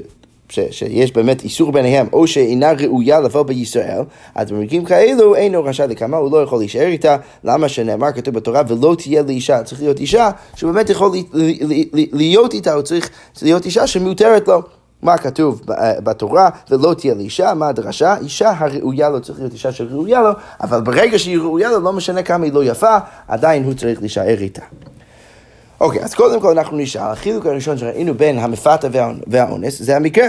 ש, 0.49 0.61
שיש 0.71 1.13
באמת 1.13 1.45
איסור 1.45 1.73
ביניהם, 1.73 2.07
או 2.13 2.27
שאינה 2.27 2.73
ראויה 2.73 3.21
לבוא 3.21 3.43
בישראל, 3.43 4.01
אז 4.35 4.53
במקרים 4.53 4.85
כאלו 4.85 5.35
אינו 5.35 5.65
רשאי 5.65 5.87
לקמה, 5.89 6.17
הוא 6.17 6.33
לא 6.33 6.43
יכול 6.43 6.59
להישאר 6.59 6.87
איתה, 6.87 7.17
למה 7.45 7.69
שנאמר 7.69 8.13
כתוב 8.13 8.35
בתורה, 8.35 8.63
ולא 8.69 8.97
תהיה 8.99 9.23
לאישה, 9.23 9.63
צריך 9.63 9.81
להיות 9.81 10.01
אישה 10.01 10.31
שבאמת 10.55 10.91
יכול 10.91 11.11
להיות 12.13 12.55
איתה, 12.55 12.73
הוא 12.75 12.83
צריך 12.83 13.11
להיות 13.43 13.65
אישה 13.65 13.87
שמותרת 13.87 14.49
לו. 14.49 14.63
מה 15.07 15.19
כתוב 15.19 15.63
אה, 15.71 16.01
בתורה, 16.01 16.51
ולא 16.71 16.95
תהיה 16.95 17.15
לאישה, 17.15 17.55
מה 17.55 17.69
הדרשה? 17.69 18.17
אישה 18.21 18.53
הראויה 18.59 19.09
לו, 19.09 19.21
צריך 19.21 19.39
להיות 19.39 19.53
אישה 19.53 19.73
שראויה 19.73 20.21
לו, 20.21 20.31
אבל 20.61 20.81
ברגע 20.81 21.19
שהיא 21.19 21.39
ראויה 21.39 21.71
לו, 21.71 21.81
לא 21.81 21.93
משנה 21.93 22.23
כמה 22.23 22.45
היא 22.45 22.53
לא 22.53 22.65
יפה, 22.65 22.97
עדיין 23.29 23.65
הוא 23.65 23.75
צריך 23.75 24.01
להישאר 24.01 24.39
איתה. 24.41 24.63
אוקיי, 25.81 26.05
אז 26.05 26.15
קודם 26.15 26.41
כל 26.41 26.59
אנחנו 26.59 26.77
נשאל, 26.77 27.03
החילוק 27.03 27.47
הראשון 27.47 27.79
שראינו 27.79 28.15
בין 28.15 28.39
המפתה 28.39 28.89
והאונס, 29.27 29.83
זה 29.83 29.97
המקרה. 29.97 30.27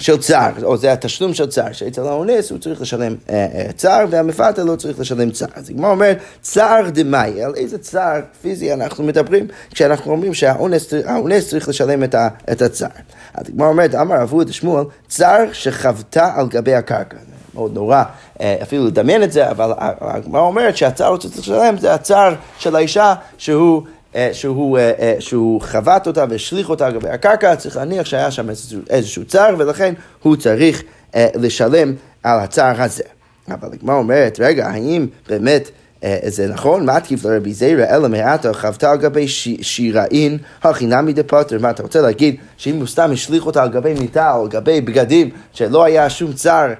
של 0.00 0.18
צער, 0.18 0.52
או 0.62 0.76
זה 0.76 0.92
התשלום 0.92 1.34
של 1.34 1.46
צער, 1.46 1.72
שאצל 1.72 2.06
האונס 2.06 2.50
הוא 2.50 2.58
צריך 2.58 2.80
לשלם 2.80 3.14
אה, 3.30 3.46
אה, 3.54 3.72
צער 3.76 4.04
והמפתה 4.10 4.64
לא 4.64 4.76
צריך 4.76 5.00
לשלם 5.00 5.30
צער. 5.30 5.48
אז 5.54 5.70
הגמרא 5.70 5.90
אומרת, 5.90 6.18
צער 6.40 6.90
דמאי, 6.90 7.42
על 7.42 7.54
איזה 7.54 7.78
צער 7.78 8.20
פיזי 8.42 8.72
אנחנו 8.72 9.04
מדברים 9.04 9.46
כשאנחנו 9.70 10.12
אומרים 10.12 10.34
שהאונס 10.34 11.48
צריך 11.48 11.68
לשלם 11.68 12.04
את, 12.04 12.14
ה, 12.14 12.28
את 12.52 12.62
הצער. 12.62 12.88
אז 13.34 13.48
הגמרא 13.48 13.68
אומרת, 13.68 13.94
אמר 13.94 14.22
אבו 14.22 14.42
את 14.42 14.52
שמואל, 14.52 14.84
צער 15.08 15.44
שחוותה 15.52 16.32
על 16.36 16.48
גבי 16.48 16.74
הקרקע. 16.74 17.16
מאוד 17.54 17.74
נורא 17.74 18.02
אה, 18.40 18.56
אפילו 18.62 18.86
לדמיין 18.86 19.22
את 19.22 19.32
זה, 19.32 19.50
אבל 19.50 19.72
הגמרא 20.00 20.40
אומרת 20.40 20.76
שהצער 20.76 21.20
שצריך 21.20 21.38
לשלם 21.38 21.78
זה 21.78 21.94
הצער 21.94 22.34
של 22.58 22.76
האישה 22.76 23.14
שהוא... 23.38 23.82
אה, 24.14 24.28
שהוא, 24.32 24.78
אה, 24.78 24.92
אה, 24.98 25.14
שהוא 25.18 25.60
חבט 25.60 26.06
אותה 26.06 26.24
והשליך 26.30 26.68
אותה 26.68 26.86
על 26.86 26.92
גבי 26.92 27.08
הקרקע, 27.08 27.56
צריך 27.56 27.76
להניח 27.76 28.06
שהיה 28.06 28.30
שם 28.30 28.48
איזשהו, 28.90 29.24
צער, 29.24 29.54
ולכן 29.58 29.94
הוא 30.22 30.36
צריך 30.36 30.82
לשלם 31.14 31.94
על 32.22 32.38
הצער 32.38 32.82
הזה. 32.82 33.02
אבל 33.48 33.68
הגמרא 33.72 33.94
אומרת, 33.94 34.40
רגע, 34.40 34.66
האם 34.66 35.06
באמת 35.28 35.70
זה 36.26 36.48
נכון? 36.48 36.86
מה 36.86 37.00
תקיף 37.00 37.24
לרבי 37.24 37.52
זיירה 37.52 37.96
אלא 37.96 38.08
מעטה 38.08 38.52
חבטה 38.54 38.90
על 38.90 38.98
גבי 38.98 39.28
שיראין 39.62 40.38
הכי 40.62 40.86
דפוטר? 41.14 41.58
מה 41.58 41.70
אתה 41.70 41.82
רוצה 41.82 42.00
להגיד 42.00 42.36
שאם 42.56 42.76
הוא 42.76 42.86
סתם 42.86 43.10
השליך 43.12 43.46
אותה 43.46 43.62
על 43.62 43.68
גבי 43.68 43.94
מיטה 43.94 44.34
או 44.34 44.42
על 44.42 44.48
גבי 44.48 44.80
בגדים 44.80 45.30
שלא 45.52 45.84
היה 45.84 46.10
שום 46.10 46.32
צער 46.32 46.72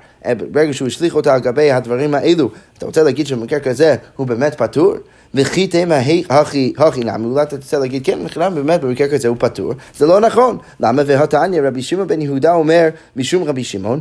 ברגע 0.52 0.72
שהוא 0.72 0.88
השליך 0.88 1.14
אותה 1.14 1.34
על 1.34 1.40
גבי 1.40 1.72
הדברים 1.72 2.14
האלו, 2.14 2.50
אתה 2.78 2.86
רוצה 2.86 3.02
להגיד 3.02 3.26
שבמקרה 3.26 3.60
כזה 3.60 3.94
הוא 4.16 4.26
באמת 4.26 4.54
פטור? 4.54 4.94
וכי 5.34 5.66
תימא 5.66 5.94
הכי 5.94 7.04
נמי, 7.04 7.26
אולי 7.26 7.42
אתה 7.42 7.56
רוצה 7.56 7.78
להגיד, 7.78 8.06
כן, 8.06 8.22
מבחינה 8.22 8.50
באמת 8.50 8.80
במקרה 8.80 9.08
כזה 9.08 9.28
הוא 9.28 9.36
פטור, 9.40 9.72
זה 9.96 10.06
לא 10.06 10.20
נכון. 10.20 10.58
למה? 10.80 11.02
והתניא 11.06 11.62
רבי 11.62 11.82
שמעון 11.82 12.08
בן 12.08 12.20
יהודה 12.20 12.54
אומר, 12.54 12.88
משום 13.16 13.44
רבי 13.44 13.64
שמעון, 13.64 14.00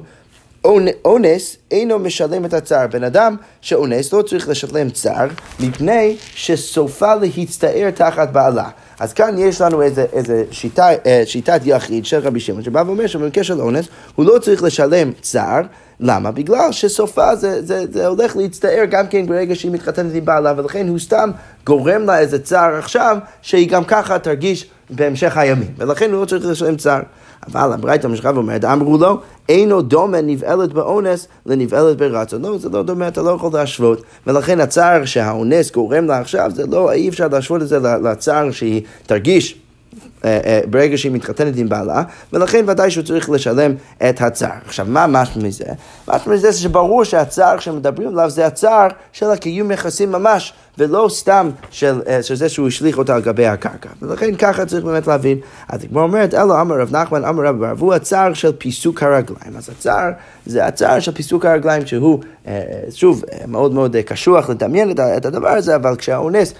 אונס 1.06 1.58
אינו 1.72 2.00
משלם 2.00 2.46
את 2.46 2.54
הצער. 2.54 2.88
בן 2.88 3.04
אדם 3.04 3.36
שאונס 3.62 4.14
לא 4.14 4.22
צריך 4.22 4.50
לשלם 4.50 4.90
צער 4.90 5.28
מפני 5.60 6.16
שסופה 6.36 7.16
להצטער 7.16 7.92
תחת 7.92 8.30
בעלה. 8.32 8.70
אז 9.00 9.14
כאן 9.14 9.36
יש 9.38 9.62
לנו 9.62 9.82
איזה, 9.82 10.06
איזה 10.14 10.44
שיטה, 10.52 10.90
אה, 11.06 11.22
שיטת 11.26 11.62
יחיד 11.66 12.06
של 12.06 12.20
רבי 12.20 12.40
שמעון 12.40 12.64
שבא 12.64 12.84
ואומר 12.86 13.08
שבמקרה 13.08 13.44
של 13.44 13.62
אונס 13.62 13.86
הוא 14.16 14.26
לא 14.26 14.40
צריך 14.40 14.64
לשלם 14.64 15.12
צער 15.22 15.62
למה? 16.00 16.32
בגלל 16.32 16.72
שסופה 16.72 17.36
זה, 17.36 17.66
זה, 17.66 17.86
זה 17.92 18.08
הולך 18.08 18.38
להצטער 18.38 18.86
גם 18.90 19.08
כן 19.08 19.28
ברגע 19.28 19.56
שהיא 19.56 19.72
מתחתנת 19.72 20.16
עם 20.16 20.26
בעלה, 20.26 20.54
ולכן 20.58 20.88
הוא 20.88 21.00
סתם 21.00 21.32
גורם 21.66 22.06
לה 22.06 22.20
איזה 22.20 22.40
צער 22.40 22.76
עכשיו, 22.76 23.18
שהיא 23.42 23.70
גם 23.70 23.84
ככה 23.84 24.20
תרגיש 24.20 24.70
בהמשך 24.90 25.38
הימים, 25.38 25.74
ולכן 25.78 26.12
הוא 26.12 26.22
לא 26.22 26.26
צריך 26.26 26.46
לשלם 26.46 26.78
צער. 26.78 27.02
אבל 27.48 27.74
הברייתא 27.74 28.08
משכב 28.08 28.38
אומרת, 28.38 28.66
אמרו 28.66 28.98
לו, 28.98 29.20
אינו 29.50 29.82
דומה 29.82 30.22
נבעלת 30.22 30.74
באונס 30.74 31.28
לנבעלת 31.46 31.98
ברצון. 31.98 32.42
לא, 32.42 32.58
זה 32.58 32.70
לא 32.70 32.84
דומה, 32.84 33.08
אתה 33.08 33.22
לא 33.22 33.30
יכול 33.30 33.50
להשוות. 33.54 34.02
ולכן 34.28 34.60
הצער 34.60 35.06
שהאונס 35.06 35.72
גורם 35.72 36.06
לה 36.06 36.20
עכשיו, 36.20 36.52
זה 36.56 36.68
לא, 36.68 36.92
אי 36.92 37.10
אפשר 37.10 37.28
להשוות 37.28 37.62
את 37.62 37.68
זה 37.68 37.80
לצער 37.80 38.52
שהיא 38.52 38.82
תרגיש. 39.06 39.60
אה, 40.26 40.40
אה, 40.46 40.60
ברגע 40.70 40.98
שהיא 40.98 41.12
מתחתנת 41.12 41.58
עם 41.58 41.70
בעלה, 41.70 42.04
ולכן 42.34 42.66
ודאי 42.68 42.92
שהוא 42.92 43.04
צריך 43.04 43.30
לשלם 43.30 43.74
את 44.10 44.22
הצער. 44.22 44.58
עכשיו, 44.66 44.86
מה 44.90 45.08
משמע 45.08 45.44
מזה? 45.44 45.66
משמע 46.08 46.34
מזה 46.34 46.54
שברור 46.54 47.04
שהצער 47.04 47.60
שמדברים 47.60 48.08
עליו 48.08 48.30
זה 48.30 48.46
הצער 48.46 48.88
של 49.12 49.32
הקיום 49.32 49.72
יחסים 49.72 50.12
ממש. 50.12 50.54
ולא 50.80 51.08
סתם 51.10 51.50
של, 51.72 52.02
אה, 52.08 52.24
של 52.24 52.36
זה 52.36 52.50
שהוא 52.50 52.68
השליך 52.68 52.98
אותה 52.98 53.16
על 53.16 53.22
גבי 53.22 53.46
הקרקע. 53.46 53.90
ולכן 54.02 54.36
ככה 54.36 54.66
צריך 54.66 54.84
באמת 54.86 55.08
להבין. 55.08 55.38
אז 55.70 55.84
הגמרא 55.84 56.04
אומרת, 56.04 56.34
אלו 56.34 56.62
אמר 56.62 56.76
רב 56.82 56.96
נחמן, 56.96 57.26
אמר 57.26 57.44
רב 57.44 57.60
ברב, 57.60 57.82
הוא 57.82 57.94
הצער 57.94 58.34
של 58.34 58.52
פיסוק 58.58 59.04
הרגליים. 59.04 59.58
אז 59.58 59.70
הצער 59.70 60.10
זה 60.46 60.66
הצער 60.66 61.00
של 61.00 61.12
פיסוק 61.12 61.46
הרגליים, 61.46 61.86
שהוא, 61.86 62.20
אה, 62.48 62.62
שוב, 62.92 63.24
אה, 63.32 63.38
מאוד 63.48 63.74
מאוד 63.74 63.96
קשוח 64.06 64.50
לדמיין 64.50 64.92
את 65.18 65.26
הדבר 65.26 65.50
הזה, 65.50 65.76
אבל 65.76 65.96
כשהאונס 65.96 66.54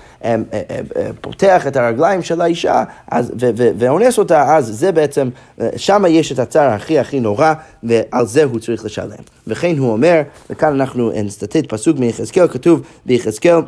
פותח 1.22 1.68
את 1.68 1.76
הרגליים 1.78 2.24
של 2.24 2.42
האישה 2.42 2.84
אז, 3.12 3.32
ואונס 3.78 4.18
אותה, 4.18 4.56
אז 4.56 4.68
זה 4.68 4.92
בעצם, 4.92 5.30
שם 5.76 6.04
יש 6.10 6.32
את 6.32 6.40
הצער 6.40 6.70
הכי 6.70 7.00
הכי 7.00 7.20
נורא, 7.20 7.54
ועל 7.84 8.26
זה 8.26 8.44
הוא 8.44 8.60
צריך 8.60 8.86
לשלם. 8.86 9.24
וכן 9.48 9.78
הוא 9.78 9.92
אומר, 9.92 10.22
וכאן 10.50 10.74
אנחנו 10.74 11.12
נצטט 11.24 11.66
פסוק 11.68 12.00
מיחזקאל, 12.00 12.48
כתוב 12.48 12.82
ביחזקאל, 13.06 13.60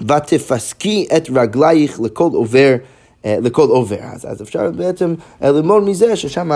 ותפסקי 0.00 1.06
את 1.16 1.28
רגלייך 1.34 2.00
לכל 2.00 2.30
עובר 2.32 2.76
לכל 3.26 3.68
עובר. 3.68 3.96
אז, 4.12 4.26
אז 4.30 4.42
אפשר 4.42 4.70
בעצם 4.70 5.14
ללמוד 5.42 5.82
מזה 5.82 6.16
ששם 6.16 6.50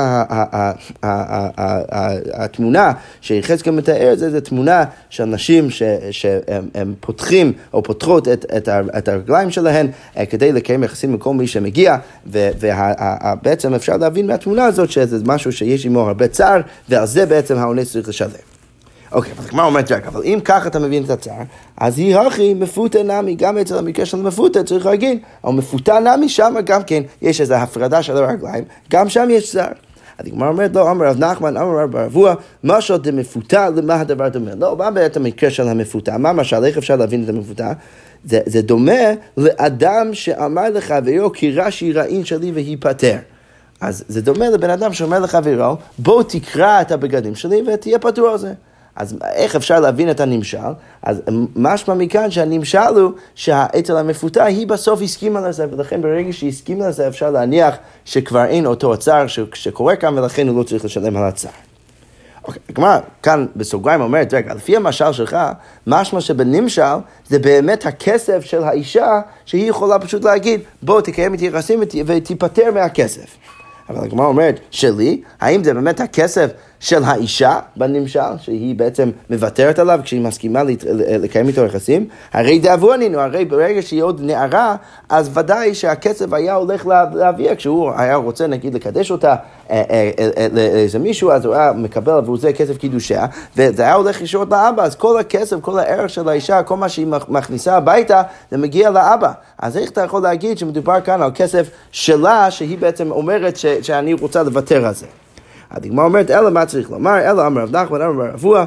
התמונה 2.34 2.92
שיחזקאל 3.20 3.72
מתאר 3.72 4.14
זה, 4.16 4.30
זה 4.30 4.40
תמונה 4.40 4.84
של 5.10 5.24
נשים 5.24 5.68
שהם 6.10 6.94
פותחים 7.00 7.52
או 7.72 7.82
פותחות 7.82 8.28
את, 8.28 8.44
את, 8.56 8.68
את 8.68 9.08
הרגליים 9.08 9.50
שלהן 9.50 9.88
כדי 10.30 10.52
לקיים 10.52 10.84
יחסים 10.84 11.12
עם 11.12 11.18
כל 11.18 11.34
מי 11.34 11.46
שמגיע, 11.46 11.96
ובעצם 12.26 13.74
אפשר 13.74 13.96
להבין 13.96 14.26
מהתמונה 14.26 14.64
הזאת 14.64 14.90
שזה 14.90 15.18
משהו 15.26 15.52
שיש 15.52 15.86
עמו 15.86 16.00
הרבה 16.00 16.28
צער, 16.28 16.60
ועל 16.88 17.06
זה 17.06 17.26
בעצם 17.26 17.58
האונס 17.58 17.92
צריך 17.92 18.08
לשלם. 18.08 18.47
אוקיי, 19.12 19.32
אז 19.38 19.46
הגמרא 19.46 19.66
אומרת, 19.66 19.92
רגע, 19.92 20.08
אבל 20.08 20.22
אם 20.24 20.38
ככה 20.44 20.68
אתה 20.68 20.78
מבין 20.78 21.04
את 21.04 21.10
הצער, 21.10 21.42
אז 21.76 21.98
היא 21.98 22.16
הכי 22.16 22.54
מפותה 22.54 23.02
נמי, 23.02 23.34
גם 23.34 23.58
אצל 23.58 23.78
המקרה 23.78 24.06
של 24.06 24.22
מפותה 24.22 24.64
צריך 24.64 24.86
להגיד, 24.86 25.18
או 25.44 25.52
מפותה 25.52 25.98
נמי, 25.98 26.28
שם 26.28 26.54
גם 26.64 26.82
כן 26.82 27.02
יש 27.22 27.40
איזו 27.40 27.54
הפרדה 27.54 28.02
של 28.02 28.16
הרגליים, 28.16 28.64
גם 28.90 29.08
שם 29.08 29.28
יש 29.30 29.52
צער. 29.52 29.72
הגמרא 30.18 30.48
אומרת, 30.48 30.74
לא, 30.74 30.90
אמר 30.90 31.06
רב 31.06 31.24
נחמן, 31.24 31.56
אמר 31.56 31.82
רב 31.82 31.90
ברבוע, 31.90 32.34
משל 32.64 32.96
דמפותה, 32.96 33.68
למה 33.76 34.00
הדבר 34.00 34.28
דומה? 34.28 34.50
לא, 34.54 34.76
מה 34.76 34.90
בעצם 34.90 35.20
המקרה 35.20 35.50
של 35.50 35.68
המפותה? 35.68 36.18
מה 36.18 36.32
משל, 36.32 36.64
איך 36.64 36.78
אפשר 36.78 36.96
להבין 36.96 37.24
את 37.24 37.28
המפותה? 37.28 37.72
זה, 38.24 38.40
זה 38.46 38.62
דומה 38.62 39.12
לאדם 39.36 40.14
שאמר 40.14 40.70
לחברו, 40.70 41.32
כי 41.32 41.52
רש"י 41.52 41.92
רעין 41.92 42.24
שלי 42.24 42.52
והיפטר. 42.52 43.16
אז 43.80 44.04
זה 44.08 44.22
דומה 44.22 44.48
לבן 44.48 44.70
אדם 44.70 44.92
שאומר 44.92 45.18
לחברו, 45.18 45.76
בוא 45.98 46.22
תקרא 46.22 46.80
את 46.80 46.92
הבגדים 46.92 47.34
שלי 47.34 47.62
ותהיה 47.66 47.98
פטור 47.98 48.28
על 48.28 48.38
זה. 48.38 48.52
אז 48.98 49.16
איך 49.34 49.56
אפשר 49.56 49.80
להבין 49.80 50.10
את 50.10 50.20
הנמשל? 50.20 50.58
אז 51.02 51.22
משמע 51.56 51.94
מכאן 51.94 52.30
שהנמשל 52.30 52.78
הוא 52.78 53.12
שהאצל 53.34 53.96
המפותה 53.96 54.44
היא 54.44 54.66
בסוף 54.66 55.02
הסכימה 55.02 55.40
לזה, 55.40 55.66
ולכן 55.70 56.02
ברגע 56.02 56.32
שהיא 56.32 56.50
הסכימה 56.50 56.88
לזה 56.88 57.08
אפשר 57.08 57.30
להניח 57.30 57.76
שכבר 58.04 58.44
אין 58.44 58.66
אותו 58.66 58.94
הצער 58.94 59.26
שקורה 59.54 59.96
כאן, 59.96 60.18
ולכן 60.18 60.48
הוא 60.48 60.58
לא 60.58 60.62
צריך 60.62 60.84
לשלם 60.84 61.16
על 61.16 61.24
הצער. 61.24 61.50
אוקיי, 62.44 62.62
הגמרא 62.68 62.98
כאן 63.22 63.46
בסוגריים 63.56 64.00
אומרת, 64.00 64.34
רגע, 64.34 64.54
לפי 64.54 64.76
המשל 64.76 65.12
שלך, 65.12 65.36
משמע 65.86 66.20
שבנמשל 66.20 66.82
זה 67.28 67.38
באמת 67.38 67.86
הכסף 67.86 68.44
של 68.44 68.62
האישה 68.62 69.20
שהיא 69.44 69.70
יכולה 69.70 69.98
פשוט 69.98 70.24
להגיד, 70.24 70.60
בוא 70.82 71.00
תקיים 71.00 71.32
איתי 71.32 71.46
יחסים 71.46 71.80
ותיפטר 72.06 72.70
מהכסף. 72.74 73.36
אבל 73.88 74.04
הגמרא 74.04 74.26
אומרת, 74.26 74.60
שלי, 74.70 75.22
האם 75.40 75.64
זה 75.64 75.74
באמת 75.74 76.00
הכסף 76.00 76.50
של 76.80 77.04
האישה 77.04 77.58
בנמשל, 77.76 78.38
שהיא 78.40 78.74
בעצם 78.74 79.10
מוותרת 79.30 79.78
עליו 79.78 80.00
כשהיא 80.04 80.20
מסכימה 80.20 80.62
לקיים 81.08 81.48
איתו 81.48 81.64
יחסים? 81.64 82.08
הרי 82.32 82.58
דאבונינו, 82.58 83.20
הרי 83.20 83.44
ברגע 83.44 83.82
שהיא 83.82 84.02
עוד 84.02 84.20
נערה, 84.20 84.76
אז 85.08 85.30
ודאי 85.34 85.74
שהכסף 85.74 86.32
היה 86.32 86.54
הולך 86.54 86.86
לאביה, 87.14 87.56
כשהוא 87.56 87.92
היה 87.96 88.16
רוצה 88.16 88.46
נגיד 88.46 88.74
לקדש 88.74 89.10
אותה 89.10 89.34
אה, 89.70 89.82
אה, 89.90 90.10
אה, 90.36 90.46
לאיזה 90.52 90.98
מישהו, 90.98 91.30
אז 91.30 91.44
הוא 91.44 91.54
היה 91.54 91.72
מקבל 91.72 92.12
עבור 92.12 92.36
זה 92.36 92.52
כסף 92.52 92.76
קידושיה, 92.76 93.26
וזה 93.56 93.82
היה 93.82 93.94
הולך 93.94 94.20
ישירות 94.20 94.50
לאבא, 94.50 94.82
אז 94.82 94.94
כל 94.94 95.18
הכסף, 95.18 95.56
כל 95.60 95.78
הערך 95.78 96.10
של 96.10 96.28
האישה, 96.28 96.62
כל 96.62 96.76
מה 96.76 96.88
שהיא 96.88 97.06
מכניסה 97.28 97.76
הביתה, 97.76 98.22
זה 98.50 98.58
מגיע 98.58 98.90
לאבא. 98.90 99.32
אז 99.58 99.76
איך 99.76 99.90
אתה 99.90 100.00
יכול 100.00 100.22
להגיד 100.22 100.58
שמדובר 100.58 101.00
כאן 101.00 101.22
על 101.22 101.30
כסף 101.34 101.70
שלה, 101.92 102.50
שהיא 102.50 102.78
בעצם 102.78 103.10
אומרת 103.10 103.56
ש, 103.56 103.66
שאני 103.66 104.12
רוצה 104.12 104.42
לוותר 104.42 104.86
על 104.86 104.94
זה? 104.94 105.06
הדגמר 105.70 106.02
אומרת, 106.02 106.30
אלא 106.30 106.50
מה 106.50 106.66
צריך 106.66 106.90
לומר? 106.90 107.30
אלא 107.30 107.46
אמר 107.46 107.62
רב 107.62 107.76
נחמן, 107.76 108.02
אמר 108.02 108.24
רב 108.24 108.34
אבוה. 108.34 108.64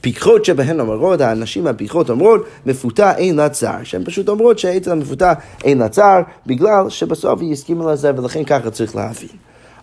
פיקחות 0.00 0.44
שבהן 0.44 0.80
אומרות, 0.80 1.20
הנשים 1.20 1.66
הפיקחות 1.66 2.10
אומרות, 2.10 2.46
מפותה 2.66 3.16
אין 3.16 3.36
לה 3.36 3.48
צער. 3.48 3.84
שהן 3.84 4.04
פשוט 4.04 4.28
אומרות 4.28 4.58
שאצל 4.58 4.90
המפותה 4.90 5.32
אין 5.64 5.78
לה 5.78 5.88
צער, 5.88 6.22
בגלל 6.46 6.88
שבסוף 6.88 7.40
היא 7.40 7.52
הסכימה 7.52 7.92
לזה, 7.92 8.12
ולכן 8.16 8.44
ככה 8.44 8.70
צריך 8.70 8.96
להבין. 8.96 9.28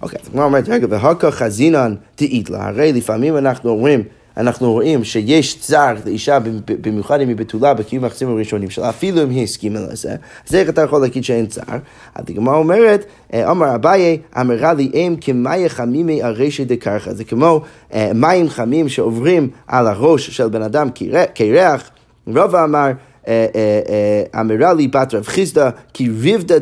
אוקיי, 0.02 0.20
אז 0.22 0.28
הגמרא 0.28 0.46
אומרת, 0.46 0.70
רגע, 0.70 0.88
והכה 0.90 1.32
חזינן 1.32 1.96
דאית 2.18 2.50
לה, 2.50 2.68
הרי 2.68 2.94
לפעמים 2.94 3.38
אנחנו 3.38 3.70
אומרים, 3.70 4.04
אנחנו 4.40 4.72
רואים 4.72 5.04
שיש 5.04 5.60
צער 5.60 5.96
לאישה, 6.06 6.38
במיוחד 6.82 7.22
אם 7.22 7.28
היא 7.28 7.36
בתולה 7.36 7.74
בקיום 7.74 8.04
היחסים 8.04 8.30
הראשונים 8.30 8.70
שלה, 8.70 8.90
אפילו 8.90 9.24
אם 9.24 9.30
היא 9.30 9.44
הסכימה 9.44 9.80
לזה, 9.80 10.16
אז 10.50 10.56
איך 10.56 10.70
אתה 10.70 10.82
יכול 10.82 11.02
להגיד 11.02 11.24
שאין 11.24 11.46
צער? 11.46 11.78
אז 12.16 12.26
הגמרא 12.30 12.56
אומרת, 12.56 13.06
אה, 13.34 13.52
אמר 13.52 13.76
אביי, 13.76 14.18
אמרה 14.40 14.74
לי 14.74 14.92
אם 14.94 15.16
כמאי 15.22 15.70
חמימי 15.70 16.24
הרשע 16.24 16.64
דקרחה, 16.64 17.14
זה 17.14 17.24
כמו 17.24 17.62
אה, 17.94 18.12
מים 18.16 18.50
חמים 18.50 18.90
שעוברים 18.90 19.50
על 19.68 19.88
הראש 19.88 20.30
של 20.30 20.50
בן 20.50 20.62
אדם 20.62 20.90
קירח, 21.34 21.90
רבא 22.28 22.64
אמר, 22.64 22.92
אה, 23.28 23.46
אה, 23.56 24.40
אה, 24.64 24.74
לי 24.74 24.88
בת 24.88 25.14
רב 25.14 25.28
חיסדא, 25.28 25.70
כי 25.94 26.10
ריבדא 26.22 26.56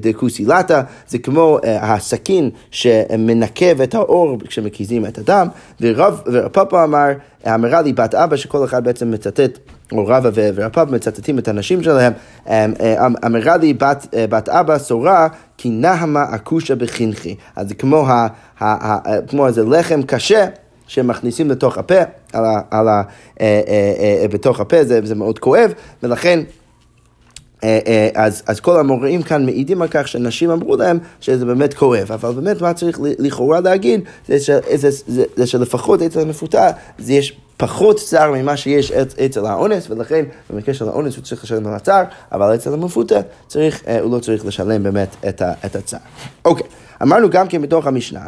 דקוסילתא, 0.00 0.80
זה 1.08 1.18
כמו 1.18 1.58
הסכין 1.64 2.50
שמנקב 2.70 3.80
את 3.80 3.94
האור 3.94 4.38
כשמקיזים 4.48 5.06
את 5.06 5.18
הדם, 5.18 5.48
ורב 5.80 6.20
אמר, 6.84 7.08
אמרה 7.46 7.82
לי 7.82 7.92
בת 7.92 8.14
אבא, 8.14 8.36
שכל 8.36 8.64
אחד 8.64 8.84
בעצם 8.84 9.10
מצטט 9.10 9.58
או 9.92 10.06
רבא 10.06 10.30
ורפ"ב 10.34 10.94
מצטטים 10.94 11.38
את 11.38 11.48
הנשים 11.48 11.82
שלהם, 11.82 12.12
אמרה 13.26 13.56
לי 13.56 13.74
בת, 13.74 14.06
בת 14.12 14.48
אבא 14.48 14.78
סורה, 14.78 15.28
כי 15.58 15.68
נהמה 15.70 16.24
אקושה 16.34 16.74
בחינכי. 16.74 17.36
אז 17.56 17.72
כמו, 17.78 18.08
ה, 18.08 18.12
ה, 18.12 18.28
ה, 18.60 19.22
כמו 19.28 19.46
איזה 19.46 19.64
לחם 19.64 20.02
קשה. 20.02 20.46
שמכניסים 20.94 21.50
לתוך 21.50 21.78
הפה, 21.78 22.00
על 22.32 22.44
ה, 22.44 22.60
על 22.70 22.88
ה, 22.88 23.02
אה, 23.40 23.60
אה, 23.68 24.20
אה, 24.22 24.28
בתוך 24.28 24.60
הפה, 24.60 24.84
זה, 24.84 25.00
זה 25.04 25.14
מאוד 25.14 25.38
כואב, 25.38 25.72
ולכן... 26.02 26.40
אז, 28.14 28.42
אז 28.46 28.60
כל 28.60 28.80
המוראים 28.80 29.22
כאן 29.22 29.46
מעידים 29.46 29.82
על 29.82 29.88
כך 29.90 30.08
שאנשים 30.08 30.50
אמרו 30.50 30.76
להם 30.76 30.98
שזה 31.20 31.44
באמת 31.44 31.74
כואב, 31.74 32.12
אבל 32.12 32.32
באמת 32.32 32.60
מה 32.60 32.74
צריך 32.74 32.98
לכאורה 33.02 33.60
להגיד 33.60 34.00
זה, 34.28 34.40
ש, 34.40 34.50
זה, 34.74 34.90
זה, 35.06 35.24
זה 35.36 35.46
שלפחות 35.46 36.02
אצל 36.02 36.20
המפותה 36.20 36.70
זה 36.98 37.12
יש 37.12 37.36
פחות 37.56 37.96
צער 37.96 38.32
ממה 38.32 38.56
שיש 38.56 38.92
אצל 38.92 39.46
האונס, 39.46 39.90
ולכן 39.90 40.24
במקרה 40.50 40.74
של 40.74 40.88
האונס 40.88 41.16
הוא 41.16 41.24
צריך 41.24 41.44
לשלם 41.44 41.66
על 41.66 41.74
הצער, 41.74 42.04
אבל 42.32 42.54
אצל 42.54 42.72
המפותה 42.72 43.20
צריך, 43.46 43.82
הוא 44.02 44.12
לא 44.12 44.18
צריך 44.18 44.46
לשלם 44.46 44.82
באמת 44.82 45.16
את, 45.28 45.42
את 45.66 45.76
הצער. 45.76 46.00
אוקיי, 46.44 46.66
אמרנו 47.02 47.30
גם 47.30 47.48
כן 47.48 47.62
בתוך 47.62 47.86
המשנה 47.86 48.26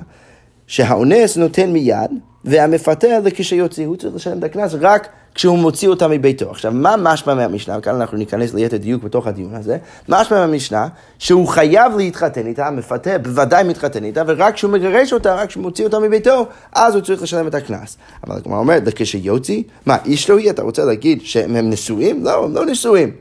שהאונס 0.66 1.36
נותן 1.36 1.72
מיד 1.72 2.10
והמפתה 2.46 3.06
כשיוציא, 3.34 3.86
הוא 3.86 3.96
צריך 3.96 4.14
לשלם 4.14 4.38
את 4.38 4.44
הקנס 4.44 4.74
רק 4.80 5.08
כשהוא 5.34 5.58
מוציא 5.58 5.88
אותה 5.88 6.08
מביתו. 6.08 6.50
עכשיו, 6.50 6.72
מה 6.72 6.96
משמע 6.96 7.34
מהמשנה? 7.34 7.78
וכאן 7.78 7.94
אנחנו 7.94 8.18
ניכנס 8.18 8.54
ליתר 8.54 8.76
דיוק 8.76 9.02
בתוך 9.02 9.26
הדיון 9.26 9.54
הזה. 9.54 9.78
משמע 10.08 10.46
מהמשנה 10.46 10.88
שהוא 11.18 11.48
חייב 11.48 11.96
להתחתן 11.96 12.46
איתה, 12.46 12.66
המפתה 12.66 13.18
בוודאי 13.18 13.64
מתחתן 13.64 14.04
איתה, 14.04 14.22
ורק 14.26 14.54
כשהוא 14.54 14.72
מגרש 14.72 15.12
אותה, 15.12 15.34
רק 15.34 15.48
כשהוא 15.48 15.62
מוציא 15.62 15.84
אותה 15.84 15.98
מביתו, 15.98 16.46
אז 16.72 16.94
הוא 16.94 17.02
צריך 17.02 17.22
לשלם 17.22 17.46
את 17.46 17.54
הקנס. 17.54 17.96
אבל 18.26 18.36
הגמרא 18.36 18.58
אומרת, 18.58 18.82
כשיוציא, 18.94 19.62
מה, 19.86 19.96
איש 20.04 20.30
לא 20.30 20.40
יהיה, 20.40 20.50
אתה 20.50 20.62
רוצה 20.62 20.84
להגיד 20.84 21.20
שהם 21.24 21.70
נשואים? 21.70 22.24
לא, 22.24 22.44
הם 22.44 22.54
לא 22.54 22.66
נשואים. 22.66 23.12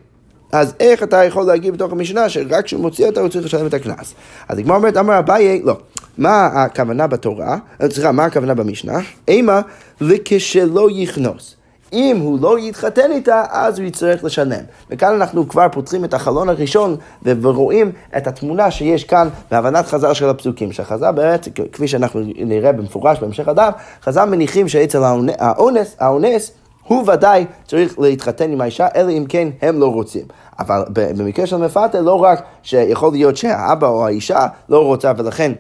אז 0.52 0.74
איך 0.80 1.04
אתה 1.04 1.24
יכול 1.24 1.44
להגיד 1.44 1.74
בתוך 1.74 1.92
המשנה 1.92 2.30
שרק 2.30 2.66
כשהוא 2.66 2.82
מוציא 2.82 3.06
אותה 3.06 3.22
הוא 3.22 3.30
צריך 3.30 3.46
לשלם 3.46 3.68
את 3.68 3.74
הקנס? 3.74 4.14
אז 4.50 4.60
הגמרא 4.60 4.76
אומרת, 4.76 4.98
אמר 4.98 5.20
אביי, 5.20 5.62
לא. 5.64 5.78
מה 6.18 6.46
הכוונה 6.46 7.08
בתורה, 7.08 7.58
אה, 7.82 7.90
סליחה, 7.90 8.12
מה 8.12 8.26
הכוונה 8.26 8.54
במשנה? 8.54 9.00
אימה 9.28 9.62
לכשלא 10.02 10.88
יכנוס. 10.92 11.56
אם 11.94 12.18
הוא 12.22 12.40
לא 12.42 12.60
יתחתן 12.60 13.12
איתה, 13.12 13.44
אז 13.50 13.80
הוא 13.80 13.88
יצטרך 13.88 14.24
לשלם. 14.24 14.64
וכאן 14.90 15.14
אנחנו 15.14 15.48
כבר 15.48 15.68
פותחים 15.72 16.06
את 16.06 16.14
החלון 16.14 16.50
הראשון 16.50 16.96
ורואים 17.26 17.92
את 18.18 18.28
התמונה 18.28 18.72
שיש 18.72 19.04
כאן 19.04 19.28
בהבנת 19.52 19.86
חז"ל 19.86 20.14
של 20.14 20.30
הפסוקים. 20.30 20.72
שחז"ל 20.72 21.12
באמת, 21.12 21.48
כפי 21.72 21.88
שאנחנו 21.88 22.22
נראה 22.36 22.72
במפורש 22.72 23.20
בהמשך 23.20 23.48
הדף, 23.48 23.74
חז"ל 24.04 24.26
מניחים 24.26 24.68
שאצל 24.68 25.04
האונס, 25.40 25.96
האונס 26.00 26.52
הוא 26.84 27.10
ודאי 27.10 27.46
צריך 27.68 28.00
להתחתן 28.00 28.52
עם 28.52 28.62
האישה, 28.62 28.88
אלא 28.96 29.12
אם 29.12 29.26
כן 29.30 29.48
הם 29.62 29.80
לא 29.80 29.94
רוצים. 29.94 30.26
אבל 30.60 30.84
במקרה 30.90 31.48
של 31.48 31.58
מפתה, 31.58 32.02
לא 32.02 32.24
רק 32.24 32.44
שיכול 32.64 33.12
להיות 33.12 33.38
שהאבא 33.38 33.88
או 33.88 34.06
האישה 34.06 34.48
לא 34.70 34.86
רוצה 34.86 35.12
ולכן 35.18 35.52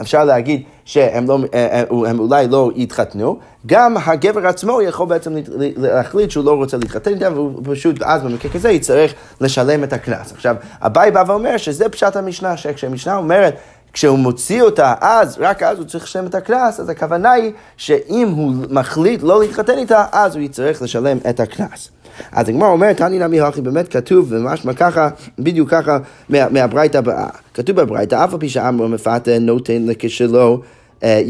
אפשר 0.00 0.24
להגיד 0.24 0.62
שהם 0.84 1.26
לא, 1.28 1.38
אה, 1.54 1.66
אה, 1.66 2.10
הם 2.10 2.18
אולי 2.18 2.48
לא 2.48 2.70
יתחתנו, 2.74 3.38
גם 3.66 3.96
הגבר 4.06 4.46
עצמו 4.46 4.82
יכול 4.82 5.06
בעצם 5.06 5.34
להחליט 5.76 6.30
שהוא 6.30 6.44
לא 6.44 6.56
רוצה 6.56 6.76
להתחתן 6.76 7.14
איתם, 7.14 7.32
והוא 7.34 7.62
פשוט 7.64 8.02
אז 8.02 8.22
במקרה 8.22 8.52
כזה 8.52 8.70
יצטרך 8.70 9.14
לשלם 9.40 9.84
את 9.84 9.92
הקנס. 9.92 10.32
עכשיו, 10.32 10.56
אביי 10.80 11.10
בא 11.10 11.24
ואומר 11.26 11.56
שזה 11.56 11.88
פשט 11.88 12.16
המשנה, 12.16 12.56
שכשהמשנה 12.56 13.16
אומרת 13.16 13.56
כשהוא 13.92 14.18
מוציא 14.18 14.62
אותה, 14.62 14.94
אז, 15.00 15.36
רק 15.38 15.62
אז 15.62 15.78
הוא 15.78 15.86
צריך 15.86 16.04
לשלם 16.04 16.26
את 16.26 16.34
הקנס, 16.34 16.80
אז 16.80 16.88
הכוונה 16.88 17.32
היא 17.32 17.52
שאם 17.76 18.28
הוא 18.36 18.52
מחליט 18.70 19.22
לא 19.22 19.40
להתחתן 19.40 19.78
איתה, 19.78 20.04
אז 20.12 20.36
הוא 20.36 20.42
יצטרך 20.42 20.82
לשלם 20.82 21.18
את 21.30 21.40
הקנס. 21.40 21.88
אז 22.32 22.48
הגמרא 22.48 22.68
אומרת, 22.68 22.96
תני 22.96 23.18
נמי 23.18 23.40
הכי 23.40 23.60
באמת 23.60 23.88
כתוב 23.88 24.34
ממש 24.34 24.66
ככה, 24.76 25.08
בדיוק 25.38 25.70
ככה 25.70 25.98
מהברייתא 26.28 26.98
הבאה. 26.98 27.28
כתוב 27.54 27.76
בברייתא, 27.76 28.24
אף 28.24 28.32
על 28.32 28.40
פי 28.40 28.48
שאמרו 28.48 28.88
מפתה 28.88 29.38
נותן 29.38 29.86
לכשלו, 29.86 30.60
אה, 31.02 31.20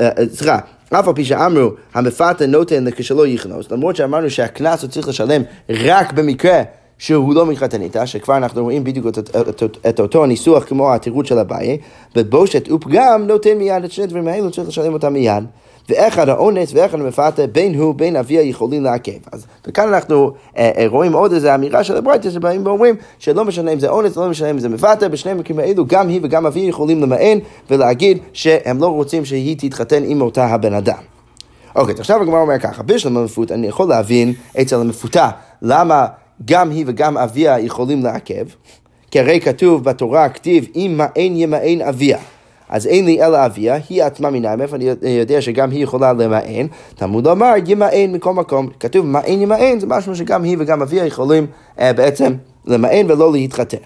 אה, 0.00 0.08
אה, 0.18 0.24
סליחה, 0.34 0.58
אף 0.90 1.08
על 1.08 1.14
פי 1.14 1.24
שאמרו 1.24 1.70
המפתה 1.94 2.46
נותן 2.46 2.84
לכשלו 2.84 3.26
יכנוס, 3.26 3.70
למרות 3.70 3.96
שאמרנו 3.96 4.30
שהקנס 4.30 4.82
הוא 4.82 4.90
צריך 4.90 5.08
לשלם 5.08 5.42
רק 5.70 6.12
במקרה 6.12 6.62
שהוא 6.98 7.34
לא 7.34 7.46
מתחתן 7.46 7.82
איתה, 7.82 8.06
שכבר 8.06 8.36
אנחנו 8.36 8.62
רואים 8.62 8.84
בדיוק 8.84 9.06
את, 9.06 9.18
את, 9.18 9.62
את, 9.62 9.62
את 9.88 10.00
אותו 10.00 10.26
ניסוח 10.26 10.64
כמו 10.64 10.94
התירוץ 10.94 11.28
של 11.28 11.38
אביי, 11.38 11.78
ובושת 12.16 12.70
ופגם 12.72 13.24
נותן 13.26 13.58
מיד 13.58 13.84
את 13.84 13.92
שני 13.92 14.04
הדברים 14.04 14.28
האלו, 14.28 14.50
צריך 14.50 14.68
לשלם 14.68 14.92
אותם 14.92 15.12
מיד. 15.12 15.44
ואחד 15.88 16.28
האונס 16.28 16.72
ואחד 16.74 17.00
המפתה, 17.00 17.46
בין 17.46 17.74
הוא 17.74 17.94
בין 17.94 18.16
אביה 18.16 18.42
יכולים 18.42 18.84
לעכב. 18.84 19.12
אז 19.32 19.46
וכאן 19.66 19.94
אנחנו 19.94 20.32
אה, 20.58 20.70
אה, 20.78 20.84
רואים 20.88 21.12
עוד 21.12 21.32
איזו 21.32 21.54
אמירה 21.54 21.84
של 21.84 21.96
הברייתא 21.96 22.30
שבאים 22.30 22.66
ואומרים 22.66 22.94
שלא 23.18 23.44
משנה 23.44 23.72
אם 23.72 23.80
זה 23.80 23.88
אונס, 23.88 24.16
לא 24.16 24.28
משנה 24.28 24.50
אם 24.50 24.58
זה 24.58 24.68
מפתה, 24.68 25.08
בשני 25.08 25.32
המקרים 25.32 25.58
האלו 25.58 25.86
גם 25.86 26.08
היא 26.08 26.20
וגם 26.22 26.46
אביה 26.46 26.68
יכולים 26.68 27.02
למען 27.02 27.38
ולהגיד 27.70 28.18
שהם 28.32 28.80
לא 28.80 28.86
רוצים 28.86 29.24
שהיא 29.24 29.56
תתחתן 29.58 30.02
עם 30.06 30.20
אותה 30.20 30.46
הבן 30.46 30.74
אדם. 30.74 30.98
אוקיי, 31.76 31.94
עכשיו 31.98 32.22
הגמרא 32.22 32.40
אומר 32.40 32.58
ככה, 32.58 32.82
בשלמה 32.82 33.20
המפות, 33.20 33.52
אני 33.52 33.66
יכול 33.66 33.88
להבין 33.88 34.32
אצל 34.60 34.80
המפותה 34.80 35.30
למה 35.62 36.06
גם 36.44 36.70
היא 36.70 36.84
וגם 36.88 37.18
אביה 37.18 37.58
יכולים 37.58 38.02
לעכב, 38.02 38.44
כי 39.10 39.20
הרי 39.20 39.40
כתוב 39.40 39.84
בתורה, 39.84 40.28
כתיב, 40.28 40.66
אם 40.76 40.94
מעין 40.96 41.36
ימען 41.36 41.80
אביה. 41.80 42.18
אז 42.74 42.86
אין 42.86 43.04
לי 43.04 43.24
אלא 43.24 43.46
אביה, 43.46 43.78
היא 43.88 44.02
עצמה 44.02 44.30
מן 44.30 44.58
מאיפה 44.58 44.76
אני 44.76 44.84
יודע 45.02 45.40
שגם 45.40 45.70
היא 45.70 45.82
יכולה 45.82 46.12
למען, 46.12 46.66
תלמוד 46.94 47.26
לומר 47.26 47.52
ימען 47.66 48.12
מכל 48.12 48.34
מקום, 48.34 48.68
כתוב 48.80 49.06
מען 49.06 49.42
ימען, 49.42 49.80
זה 49.80 49.86
משהו 49.86 50.16
שגם 50.16 50.42
היא 50.42 50.56
וגם 50.60 50.82
אביה 50.82 51.06
יכולים 51.06 51.46
uh, 51.76 51.80
בעצם 51.96 52.32
למען 52.66 53.10
ולא 53.10 53.32
להתחתן. 53.32 53.76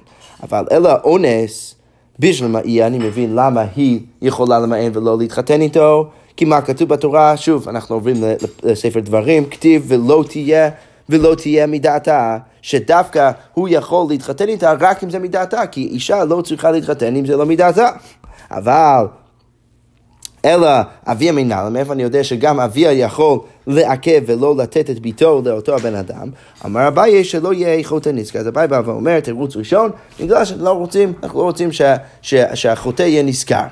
אבל 0.42 0.64
אלא 0.72 0.90
אונס, 1.04 1.74
בשביל 2.18 2.50
מאי 2.50 2.84
אני 2.84 2.98
מבין 2.98 3.34
למה 3.34 3.64
היא 3.76 4.00
יכולה 4.22 4.58
למען 4.58 4.90
ולא 4.94 5.18
להתחתן 5.18 5.60
איתו, 5.60 6.08
כי 6.36 6.44
מה 6.44 6.60
כתוב 6.60 6.88
בתורה, 6.88 7.36
שוב, 7.36 7.68
אנחנו 7.68 7.94
עוברים 7.94 8.16
לספר 8.62 9.00
דברים, 9.00 9.44
כתיב 9.44 9.84
ולא 9.88 10.24
תהיה 10.28 10.70
ולא 11.08 11.34
תהיה 11.34 11.66
מדעתה, 11.66 12.38
שדווקא 12.62 13.30
הוא 13.54 13.68
יכול 13.70 14.06
להתחתן 14.08 14.48
איתה 14.48 14.72
רק 14.80 15.04
אם 15.04 15.10
זה 15.10 15.18
מדעתה, 15.18 15.66
כי 15.66 15.88
אישה 15.92 16.24
לא 16.24 16.42
צריכה 16.44 16.70
להתחתן 16.70 17.16
אם 17.16 17.26
זה 17.26 17.36
לא 17.36 17.46
מדעתה. 17.46 17.88
אבל 18.50 19.06
אלא 20.44 20.68
אביה 21.06 21.32
מנהלם, 21.32 21.72
מאיפה 21.72 21.92
אני 21.92 22.02
יודע 22.02 22.24
שגם 22.24 22.60
אביה 22.60 22.92
יכול 22.92 23.38
לעכב 23.66 24.22
ולא 24.26 24.56
לתת 24.56 24.90
את 24.90 24.98
ביתו 24.98 25.42
לאותו 25.44 25.74
הבן 25.74 25.94
אדם? 25.94 26.30
אמר 26.64 26.88
אביי 26.88 27.24
שלא 27.24 27.52
יהיה 27.52 27.84
חוטא 27.84 28.10
נזכר. 28.10 28.38
אז 28.38 28.48
אביי 28.48 28.68
בא 28.68 28.82
ואומר, 28.84 29.20
תירוץ 29.20 29.56
ראשון, 29.56 29.90
בגלל 30.20 30.44
שאנחנו 30.44 30.64
לא 30.64 30.72
רוצים, 30.72 31.12
אנחנו 31.22 31.38
לא 31.38 31.44
רוצים 31.44 31.70
שהחוטא 32.54 33.02
יהיה 33.02 33.22
נזכר. 33.22 33.64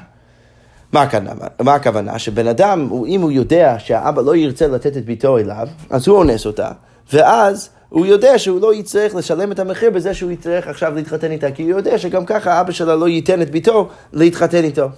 מה 0.93 1.75
הכוונה? 1.75 2.19
שבן 2.19 2.47
אדם, 2.47 2.89
אם 3.07 3.21
הוא 3.21 3.31
יודע 3.31 3.77
שהאבא 3.79 4.23
לא 4.23 4.37
ירצה 4.37 4.67
לתת 4.67 4.97
את 4.97 5.05
ביתו 5.05 5.39
אליו, 5.39 5.69
אז 5.91 6.09
הוא 6.09 6.19
אונס 6.19 6.47
אותה, 6.47 6.71
ואז 7.13 7.71
הוא 7.97 8.07
יודע 8.07 8.39
שהוא 8.39 8.61
לא 8.61 8.75
יצטרך 8.75 9.15
לשלם 9.15 9.53
את 9.53 9.59
המחיר 9.59 9.91
בזה 9.91 10.15
שהוא 10.15 10.31
יצטרך 10.31 10.67
עכשיו 10.67 10.95
להתחתן 10.95 11.31
איתה, 11.31 11.51
כי 11.51 11.63
הוא 11.63 11.71
יודע 11.71 11.99
שגם 11.99 12.27
ככה 12.27 12.61
אבא 12.61 12.73
שלה 12.73 12.97
לא 12.97 13.09
ייתן 13.09 13.43
את 13.43 13.51
ביתו 13.51 13.89
להתחתן 14.13 14.65
איתו. 14.65 14.89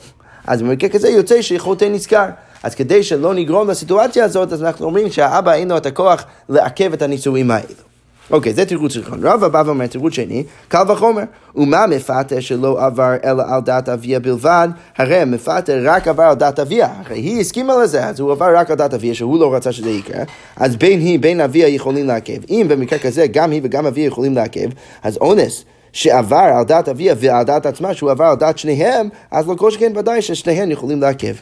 אז 0.47 0.63
במקרה 0.63 0.91
כזה 0.91 1.09
יוצא 1.09 1.43
שיכולתי 1.43 1.89
נזכר. 1.89 2.27
אז 2.63 2.75
כדי 2.75 3.03
שלא 3.03 3.35
נגרום 3.35 3.71
לסיטואציה 3.71 4.25
הזאת, 4.25 4.53
אז 4.53 4.63
אנחנו 4.63 4.87
אומרים 4.87 5.11
שהאבא 5.11 5.53
אין 5.53 5.69
לו 5.69 5.77
את 5.77 5.87
הכוח 5.87 6.25
לעכב 6.49 6.93
את 6.93 7.03
הנישואים 7.03 7.51
האלו. 7.51 7.88
אוקיי, 8.31 8.55
זה 8.55 8.65
תירוץ 8.65 8.97
ראשון. 8.97 9.27
רבא 9.27 9.49
בא 9.49 9.63
ואומר 9.67 9.87
תירוץ 9.87 10.13
שני, 10.13 10.45
קל 10.69 10.83
וחומר. 10.89 11.23
ומה 11.57 11.87
מפתה 11.87 12.41
שלא 12.41 12.87
עבר 12.87 13.15
אלא 13.25 13.43
על 13.47 13.61
דעת 13.61 13.89
אביה 13.89 14.21
בלבד? 14.21 14.69
הרי 14.97 15.17
המפתה 15.17 15.73
רק 15.83 16.09
עבר 16.09 16.23
על 16.23 16.35
דעת 16.35 16.59
אביה. 16.59 16.89
הרי 17.07 17.19
היא 17.19 17.41
הסכימה 17.41 17.83
לזה, 17.83 18.07
אז 18.07 18.21
הוא 18.21 18.33
עבר 18.33 18.57
רק 18.57 18.71
על 18.71 18.77
דעת 18.77 18.95
אביה, 18.95 19.15
שהוא 19.15 19.41
לא 19.41 19.55
רצה 19.55 19.73
שזה 19.73 19.91
יקרה. 19.91 20.25
אז 20.57 20.77
בין 20.77 21.01
היא, 21.01 21.19
בין 21.19 21.41
אביה 21.41 21.69
יכולים 21.69 22.07
לעכב. 22.07 22.45
אם 22.51 22.67
במקרה 22.69 22.99
כזה 22.99 23.27
גם 23.27 23.51
היא 23.51 23.61
וגם 23.65 23.87
אביה 23.87 24.07
יכולים 24.07 24.35
לעכב, 24.35 24.69
אז 25.03 25.17
אונס. 25.17 25.65
שעבר 25.93 26.37
על 26.37 26.65
דעת 26.65 26.89
אביה 26.89 27.15
ועל 27.19 27.45
דעת 27.45 27.67
עצמה, 27.67 27.95
שהוא 27.95 28.11
עבר 28.11 28.25
על 28.25 28.37
דעת 28.37 28.59
שניהם, 28.59 29.09
אז 29.31 29.49
לא 29.49 29.55
כל 29.55 29.71
שכן 29.71 29.93
ודאי 29.97 30.23
ששניהם 30.23 30.71
יכולים 30.71 31.01
לעכב. 31.01 31.35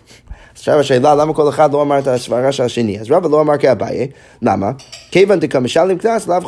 עכשיו 0.58 0.80
השאלה, 0.80 1.14
למה 1.14 1.34
כל 1.34 1.48
אחד 1.48 1.72
לא 1.72 1.82
אמר 1.82 1.98
את 1.98 2.06
הסברה 2.06 2.52
של 2.52 2.62
השני? 2.62 3.00
אז 3.00 3.10
רבא 3.10 3.28
לא 3.28 3.40
אמר 3.40 3.58
כאביי, 3.58 4.08
למה? 4.42 4.70
כיוון 5.10 5.40
דקה 5.40 5.60
משלם 5.60 5.98
קנס, 5.98 6.28
לאו 6.28 6.40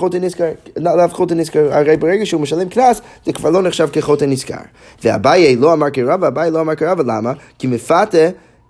חוטא 1.13 1.35
נזכר, 1.35 1.75
הרי 1.75 1.97
ברגע 1.97 2.27
שהוא 2.27 2.41
משלם 2.41 2.69
קנס, 2.69 3.01
זה 3.27 3.33
כבר 3.33 3.51
לא 3.51 3.63
נחשב 3.63 3.89
כחוטא 3.93 4.25
נזכר. 4.25 4.55
ואביי 5.05 5.57
לא 5.57 5.73
אמר 5.73 5.91
כרבא, 5.91 6.29
אביי 6.29 6.51
לא 6.51 6.61
אמר 6.61 6.75
כרבא, 6.75 7.03
למה? 7.03 7.33
כי 7.59 7.67
מפתה 7.67 8.29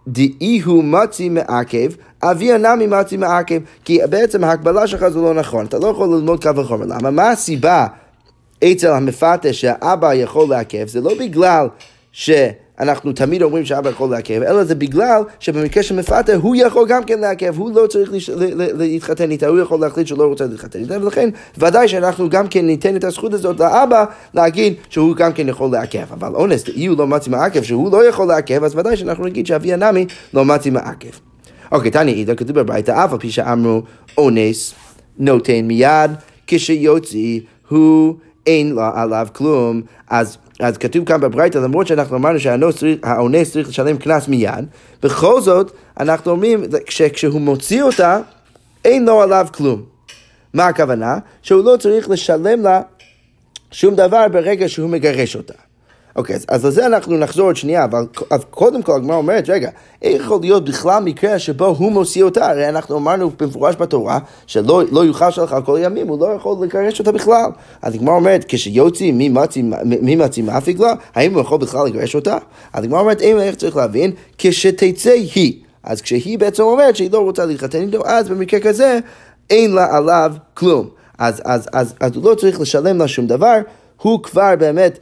דאי 0.08 0.60
הוא 0.64 0.84
מצי 0.84 1.28
מעכב, 1.28 1.90
אבי 2.22 2.52
הנמי 2.52 2.86
מצי 2.86 3.16
מעכב, 3.16 3.60
כי 3.84 3.98
בעצם 4.10 4.44
ההקבלה 4.44 4.86
שלך 4.86 5.08
זה 5.08 5.18
לא 5.18 5.34
נכון, 5.34 5.66
אתה 5.66 5.78
לא 5.78 5.86
יכול 5.86 6.08
ללמוד 6.08 6.42
קו 6.42 6.56
וחומר, 6.56 6.86
למה? 6.86 7.10
מה 7.10 7.30
הסיבה 7.30 7.86
אצל 8.64 8.92
המפתה 8.92 9.52
שהאבא 9.52 10.14
יכול 10.14 10.48
לעכב? 10.48 10.88
זה 10.88 11.00
לא 11.00 11.10
בגלל 11.18 11.68
ש... 12.12 12.30
אנחנו 12.80 13.12
תמיד 13.12 13.42
אומרים 13.42 13.64
שאבא 13.64 13.90
יכול 13.90 14.10
לעכב, 14.10 14.42
אלא 14.42 14.64
זה 14.64 14.74
בגלל 14.74 15.22
שבמקרה 15.40 15.82
של 15.82 15.96
מפתה 15.96 16.34
הוא 16.34 16.56
יכול 16.56 16.88
גם 16.88 17.04
כן 17.04 17.20
לעכב, 17.20 17.58
הוא 17.58 17.70
לא 17.74 17.86
צריך 17.86 18.10
להתחתן 18.74 19.30
איתה, 19.30 19.46
הוא 19.46 19.58
יכול 19.58 19.80
להחליט 19.80 20.06
שהוא 20.06 20.18
לא 20.18 20.24
רוצה 20.24 20.46
להתחתן 20.46 20.78
איתה, 20.78 21.02
ולכן 21.02 21.28
ודאי 21.58 21.88
שאנחנו 21.88 22.30
גם 22.30 22.48
כן 22.48 22.66
ניתן 22.66 22.96
את 22.96 23.04
הזכות 23.04 23.32
הזאת 23.32 23.60
לאבא 23.60 24.04
להגיד 24.34 24.74
שהוא 24.88 25.16
גם 25.16 25.32
כן 25.32 25.48
יכול 25.48 25.70
לעכב. 25.72 26.12
אבל 26.12 26.34
אונס, 26.34 26.64
אם 26.76 26.90
הוא 26.90 26.98
לא 26.98 27.06
מצי 27.06 27.30
מעכב, 27.30 27.62
שהוא 27.62 27.92
לא 27.92 28.08
יכול 28.08 28.28
לעכב, 28.28 28.64
אז 28.64 28.76
ודאי 28.76 28.96
שאנחנו 28.96 29.24
נגיד 29.24 29.46
שאבי 29.46 29.72
הנמי 29.72 30.06
לא 30.34 30.44
מצי 30.44 30.70
מעכב. 30.70 31.08
אוקיי, 31.72 31.90
תני 31.90 32.12
אידה, 32.12 32.34
כתוב 32.34 32.60
בברייתא, 32.60 33.04
אף 33.04 33.12
על 33.12 33.18
פי 33.18 33.30
שאמרו 33.30 33.82
אונס 34.18 34.74
נותן 35.18 35.60
מיד, 35.64 36.10
כשיוציא 36.46 37.40
הוא 37.68 38.14
אין 38.46 38.74
לה 38.74 38.90
עליו 38.94 39.28
כלום, 39.32 39.82
אז 40.10 40.38
אז 40.60 40.78
כתוב 40.78 41.04
כאן 41.04 41.20
בברייתא, 41.20 41.58
למרות 41.58 41.86
שאנחנו 41.86 42.16
אמרנו 42.16 42.40
שהאונס 42.40 43.52
צריך 43.52 43.68
לשלם 43.68 43.96
קנס 43.98 44.28
מיד, 44.28 44.64
בכל 45.02 45.40
זאת, 45.40 45.72
אנחנו 46.00 46.30
אומרים 46.30 46.62
שכשהוא 46.88 47.40
מוציא 47.40 47.82
אותה, 47.82 48.20
אין 48.84 49.04
לו 49.04 49.22
עליו 49.22 49.46
כלום. 49.52 49.82
מה 50.54 50.66
הכוונה? 50.66 51.18
שהוא 51.42 51.64
לא 51.64 51.76
צריך 51.76 52.10
לשלם 52.10 52.62
לה 52.62 52.80
שום 53.70 53.94
דבר 53.94 54.28
ברגע 54.32 54.68
שהוא 54.68 54.90
מגרש 54.90 55.36
אותה. 55.36 55.67
אוקיי, 56.16 56.36
אז, 56.36 56.44
אז 56.48 56.64
לזה 56.64 56.86
אנחנו 56.86 57.18
נחזור 57.18 57.46
עוד 57.46 57.56
שנייה, 57.56 57.84
אבל 57.84 58.06
אז 58.30 58.40
קודם 58.50 58.82
כל 58.82 58.96
הגמרא 58.96 59.16
אומרת, 59.16 59.48
רגע, 59.48 59.70
איך 60.02 60.22
יכול 60.22 60.40
להיות 60.40 60.64
בכלל 60.64 61.02
מקרה 61.02 61.38
שבו 61.38 61.66
הוא 61.66 61.92
מוציא 61.92 62.22
אותה? 62.22 62.50
הרי 62.50 62.68
אנחנו 62.68 62.96
אמרנו 62.96 63.30
במפורש 63.40 63.76
בתורה 63.78 64.18
שלא 64.46 64.82
לא 64.90 65.04
יוכל 65.04 65.30
שלך 65.30 65.52
על 65.52 65.62
כל 65.62 65.76
הימים, 65.76 66.08
הוא 66.08 66.20
לא 66.20 66.26
יכול 66.26 66.56
לגרש 66.64 66.98
אותה 66.98 67.12
בכלל. 67.12 67.50
אז 67.82 67.94
הגמרא 67.94 68.14
אומרת, 68.14 68.44
כשיוציא 68.48 69.12
מי 70.02 70.16
מציא 70.16 70.42
מאפיק 70.44 70.80
לה, 70.80 70.92
האם 71.14 71.34
הוא 71.34 71.40
יכול 71.40 71.58
בכלל 71.58 71.86
לגרש 71.86 72.14
אותה? 72.14 72.38
אז 72.72 72.84
הגמרא 72.84 73.00
אומרת, 73.00 73.20
אין 73.20 73.40
איך 73.40 73.54
צריך 73.54 73.76
להבין, 73.76 74.12
כשתצא 74.38 75.10
היא. 75.10 75.62
אז 75.82 76.00
כשהיא 76.00 76.38
בעצם 76.38 76.62
אומרת 76.62 76.96
שהיא 76.96 77.10
לא 77.12 77.18
רוצה 77.18 77.44
להתחתן 77.44 77.82
איתו, 77.82 78.06
אז 78.06 78.28
במקרה 78.28 78.60
כזה 78.60 78.98
אין 79.50 79.74
לה 79.74 79.96
עליו 79.96 80.32
כלום. 80.54 80.88
אז, 81.18 81.42
אז, 81.44 81.68
אז, 81.72 81.94
אז 82.00 82.16
הוא 82.16 82.30
לא 82.30 82.34
צריך 82.34 82.60
לשלם 82.60 82.98
לה 82.98 83.08
שום 83.08 83.26
דבר, 83.26 83.58
הוא 84.02 84.22
כבר 84.22 84.54
באמת 84.58 84.98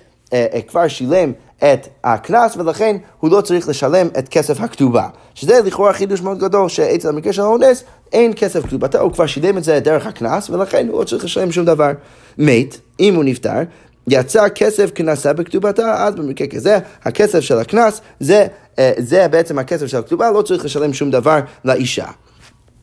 כבר 0.68 0.88
שילם 0.88 1.32
את 1.58 1.88
הקנס, 2.04 2.56
ולכן 2.56 2.96
הוא 3.20 3.30
לא 3.30 3.40
צריך 3.40 3.68
לשלם 3.68 4.08
את 4.18 4.28
כסף 4.28 4.60
הכתובה. 4.60 5.08
שזה 5.34 5.60
לכאורה 5.64 5.92
חידוש 5.92 6.20
מאוד 6.20 6.38
גדול, 6.38 6.68
שאצל 6.68 7.08
המקרה 7.08 7.32
של 7.32 7.42
האונס 7.42 7.84
אין 8.12 8.32
כסף 8.36 8.66
כתובתה, 8.66 9.00
הוא 9.00 9.12
כבר 9.12 9.26
שילם 9.26 9.58
את 9.58 9.64
זה 9.64 9.80
דרך 9.80 10.06
הקנס, 10.06 10.50
ולכן 10.50 10.88
הוא 10.88 11.00
לא 11.00 11.04
צריך 11.04 11.24
לשלם 11.24 11.52
שום 11.52 11.64
דבר. 11.64 11.90
מת, 12.38 12.76
אם 13.00 13.14
הוא 13.14 13.24
נפטר, 13.24 13.62
יצא 14.08 14.48
כסף 14.48 14.90
כנסה 14.94 15.32
בכתובתה, 15.32 16.06
אז 16.06 16.14
במקרה 16.14 16.46
כזה, 16.46 16.78
הכסף 17.04 17.40
של 17.40 17.58
הקנס 17.58 18.00
זה, 18.20 18.46
אה, 18.78 18.92
זה 18.98 19.28
בעצם 19.28 19.58
הכסף 19.58 19.86
של 19.86 19.98
הכתובה, 19.98 20.30
לא 20.30 20.42
צריך 20.42 20.64
לשלם 20.64 20.92
שום 20.92 21.10
דבר 21.10 21.40
לאישה. 21.64 22.06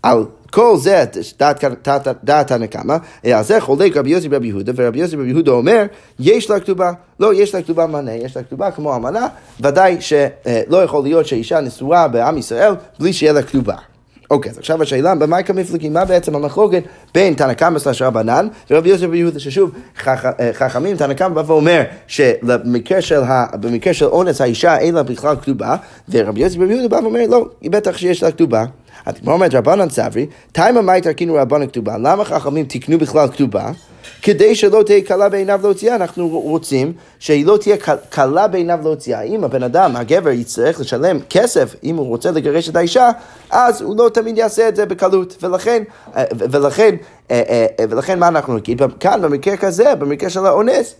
על 0.03 0.25
כל 0.51 0.77
זה 0.77 1.03
דעת 2.23 2.51
הנקמה, 2.51 2.97
על 3.33 3.43
זה 3.43 3.61
חולק 3.61 3.97
רבי 3.97 4.09
יוסי 4.09 4.29
ברבי 4.29 4.47
יהודה, 4.47 4.71
ורבי 4.75 4.99
יוסי 4.99 5.17
ברבי 5.17 5.29
יהודה 5.29 5.51
אומר, 5.51 5.85
יש 6.19 6.49
לה 6.49 6.59
כתובה, 6.59 6.91
לא, 7.19 7.33
יש 7.33 7.55
לה 7.55 7.61
כתובה 7.61 7.87
מנה, 7.87 8.13
יש 8.13 8.37
לה 8.37 8.43
כתובה 8.43 8.71
כמו 8.71 8.95
אמנה, 8.95 9.27
ודאי 9.61 9.97
שלא 9.99 10.83
יכול 10.83 11.03
להיות 11.03 11.25
שאישה 11.25 11.61
נשואה 11.61 12.07
בעם 12.07 12.37
ישראל 12.37 12.73
בלי 12.99 13.13
שיהיה 13.13 13.33
לה 13.33 13.43
כתובה. 13.43 13.75
אוקיי, 14.31 14.51
אז 14.51 14.57
עכשיו 14.57 14.81
השאלה, 14.81 15.15
במה 15.15 15.43
כמפלגים, 15.43 15.93
מה 15.93 16.05
בעצם 16.05 16.35
המחלוקת 16.35 16.83
בין 17.13 17.33
תנא 17.33 17.53
קמא 17.53 17.79
סלש 17.79 18.01
רבנן 18.01 18.47
ורבי 18.71 18.89
יוסף 18.89 19.07
ויהודה, 19.09 19.39
ששוב, 19.39 19.71
חכמים, 20.53 20.97
תנא 20.97 21.13
קמא 21.13 21.29
בא 21.29 21.43
ואומר 21.47 21.81
שבמקרה 22.07 23.01
של 23.93 24.05
אונס 24.05 24.41
האישה 24.41 24.77
אין 24.77 24.95
לה 24.95 25.03
בכלל 25.03 25.35
כתובה, 25.35 25.75
ורבי 26.09 26.41
יוסף 26.41 26.57
ויהודה 26.59 26.87
בא 26.87 26.95
ואומר, 26.95 27.19
לא, 27.29 27.45
היא 27.61 27.71
בטח 27.71 27.97
שיש 27.97 28.23
לה 28.23 28.31
כתובה. 28.31 28.65
כמו 29.23 29.31
אומרת 29.31 29.55
רבנן 29.55 29.89
סברי, 29.89 30.25
תימא 30.51 30.81
מאי 30.81 31.01
תרקינו 31.01 31.35
רבנן 31.35 31.67
כתובה, 31.67 31.97
למה 31.97 32.25
חכמים 32.25 32.65
תיקנו 32.65 32.97
בכלל 32.97 33.27
כתובה? 33.27 33.71
כדי 34.21 34.55
שלא 34.55 34.83
תהיה 34.85 35.01
קלה 35.01 35.29
בעיניו 35.29 35.59
להוציאה, 35.63 35.95
אנחנו 35.95 36.27
רוצים 36.27 36.93
שהיא 37.19 37.45
לא 37.45 37.57
תהיה 37.57 37.77
קלה 38.09 38.47
בעיניו 38.47 38.79
להוציאה. 38.83 39.21
אם 39.21 39.43
הבן 39.43 39.63
אדם, 39.63 39.95
הגבר, 39.95 40.29
יצטרך 40.29 40.79
לשלם 40.79 41.19
כסף, 41.29 41.75
אם 41.83 41.95
הוא 41.95 42.07
רוצה 42.07 42.31
לגרש 42.31 42.69
את 42.69 42.75
האישה, 42.75 43.09
אז 43.49 43.81
הוא 43.81 43.97
לא 43.97 44.09
תמיד 44.09 44.37
יעשה 44.37 44.67
את 44.67 44.75
זה 44.75 44.85
בקלות. 44.85 45.37
ולכן, 45.41 45.83
ולכן, 46.49 46.95
ולכן 47.89 48.19
מה 48.19 48.27
אנחנו 48.27 48.55
נגיד? 48.55 48.81
כאן, 48.99 49.21
במקרה 49.21 49.57
כזה, 49.57 49.95
במקרה 49.95 50.29
של 50.29 50.45
האונס, 50.45 50.95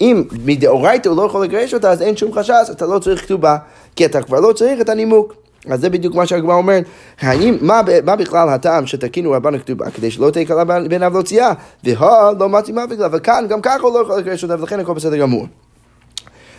אם 0.00 0.24
מדאורייתא 0.44 1.08
הוא 1.08 1.16
לא 1.16 1.22
יכול 1.22 1.44
לגרש 1.44 1.74
אותה, 1.74 1.90
אז 1.90 2.02
אין 2.02 2.16
שום 2.16 2.32
חשש, 2.32 2.70
אתה 2.70 2.86
לא 2.86 2.98
צריך 2.98 3.22
כתובה, 3.24 3.56
כי 3.96 4.04
אתה 4.04 4.22
כבר 4.22 4.40
לא 4.40 4.52
צריך 4.52 4.80
את 4.80 4.88
הנימוק. 4.88 5.45
אז 5.70 5.80
זה 5.80 5.90
בדיוק 5.90 6.14
מה 6.14 6.26
שהגמרא 6.26 6.54
אומרת, 6.54 6.84
האם, 7.20 7.56
מה, 7.60 7.80
מה 8.04 8.16
בכלל 8.16 8.48
הטעם 8.48 8.86
שתקינו 8.86 9.30
רבן 9.30 9.54
הכתובה 9.54 9.90
כדי 9.90 10.10
שלא 10.10 10.30
תהיה 10.30 10.46
קלה 10.46 10.64
בעיניו 10.64 11.12
להוציאה, 11.12 11.52
והא 11.84 12.32
לא 12.38 12.48
מתאימה 12.48 12.86
בגלל, 12.86 13.08
וכאן 13.12 13.44
גם 13.48 13.60
ככה 13.60 13.82
הוא 13.82 13.94
לא 13.94 14.02
יכול 14.02 14.18
לגרש 14.18 14.42
אותה 14.42 14.54
ולכן 14.60 14.80
הכל 14.80 14.94
בסדר 14.94 15.16
גמור. 15.16 15.46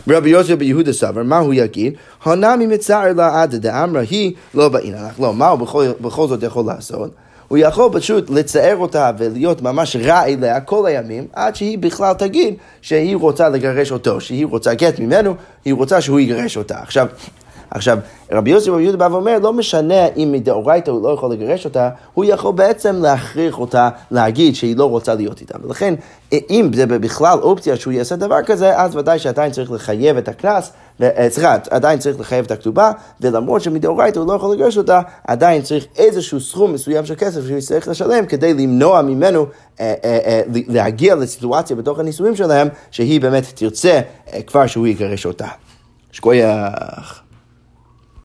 רבי 0.09 0.29
יוסף 0.29 0.53
ביהודה 0.53 0.93
סבר, 0.93 1.23
מה 1.23 1.37
הוא 1.37 1.53
יגיד? 1.53 1.93
הנמי 2.25 2.67
מצער 2.67 3.13
לה 3.13 3.41
עד 3.41 3.55
דאמרה 3.55 4.01
היא 4.09 4.33
לא 4.53 4.69
בעינך. 4.69 5.19
לא, 5.19 5.33
מה 5.33 5.47
הוא 5.47 5.59
בכל, 5.59 5.85
בכל 6.01 6.27
זאת 6.27 6.43
יכול 6.43 6.65
לעשות? 6.65 7.11
הוא 7.47 7.57
יכול 7.57 7.89
פשוט 7.93 8.29
לצער 8.29 8.77
אותה 8.77 9.11
ולהיות 9.17 9.61
ממש 9.61 9.95
רע 9.95 10.25
אליה 10.25 10.61
כל 10.61 10.85
הימים, 10.85 11.27
עד 11.33 11.55
שהיא 11.55 11.77
בכלל 11.77 12.13
תגיד 12.13 12.53
שהיא 12.81 13.15
רוצה 13.15 13.49
לגרש 13.49 13.91
אותו, 13.91 14.21
שהיא 14.21 14.45
רוצה 14.45 14.73
גט 14.73 14.99
ממנו, 14.99 15.35
היא 15.65 15.73
רוצה 15.73 16.01
שהוא 16.01 16.19
יגרש 16.19 16.57
אותה. 16.57 16.79
עכשיו, 16.81 17.07
עכשיו, 17.71 17.97
רבי 18.31 18.49
יוסי 18.49 18.69
רבי 18.69 18.83
יהודה 18.83 18.97
בא 18.97 19.07
ואומר, 19.11 19.39
לא 19.39 19.53
משנה 19.53 20.07
אם 20.07 20.29
מדאורייתא 20.31 20.91
הוא 20.91 21.03
לא 21.03 21.09
יכול 21.09 21.31
לגרש 21.31 21.65
אותה, 21.65 21.89
הוא 22.13 22.25
יכול 22.25 22.53
בעצם 22.53 22.95
להכריח 23.01 23.59
אותה 23.59 23.89
להגיד 24.11 24.55
שהיא 24.55 24.77
לא 24.77 24.89
רוצה 24.89 25.13
להיות 25.13 25.41
איתה. 25.41 25.57
ולכן, 25.63 25.93
אם 26.31 26.69
זה 26.75 26.85
בכלל 26.85 27.39
אופציה 27.39 27.75
שהוא 27.75 27.93
יעשה 27.93 28.15
דבר 28.15 28.41
כזה, 28.45 28.79
אז 28.79 28.95
ודאי 28.95 29.19
שעדיין 29.19 29.51
צריך 29.51 29.71
לחייב 29.71 30.17
את 30.17 30.27
הקנס, 30.27 30.71
אה, 31.01 31.27
סליחה, 31.29 31.55
עדיין 31.69 31.99
צריך 31.99 32.19
לחייב 32.19 32.45
את 32.45 32.51
הכתובה, 32.51 32.91
ולמרות 33.21 33.61
שמדאורייתא 33.61 34.19
הוא 34.19 34.27
לא 34.27 34.33
יכול 34.33 34.55
לגרש 34.55 34.77
אותה, 34.77 35.01
עדיין 35.27 35.61
צריך 35.61 35.85
איזשהו 35.97 36.39
סכום 36.39 36.73
מסוים 36.73 37.05
של 37.05 37.15
כסף 37.17 37.41
שהוא 37.45 37.57
יצטרך 37.57 37.87
לשלם 37.87 38.25
כדי 38.25 38.53
למנוע 38.53 39.01
ממנו 39.01 39.45
אה, 39.79 39.93
אה, 40.03 40.41
להגיע 40.67 41.15
לסיטואציה 41.15 41.75
בתוך 41.75 41.99
הנישואים 41.99 42.35
שלהם, 42.35 42.67
שהיא 42.91 43.21
באמת 43.21 43.43
תרצה 43.55 43.99
כבר 44.47 44.67
שהוא 44.67 44.87
יגרש 44.87 45.25
אותה. 45.25 45.47
שכוייח. 46.11 47.26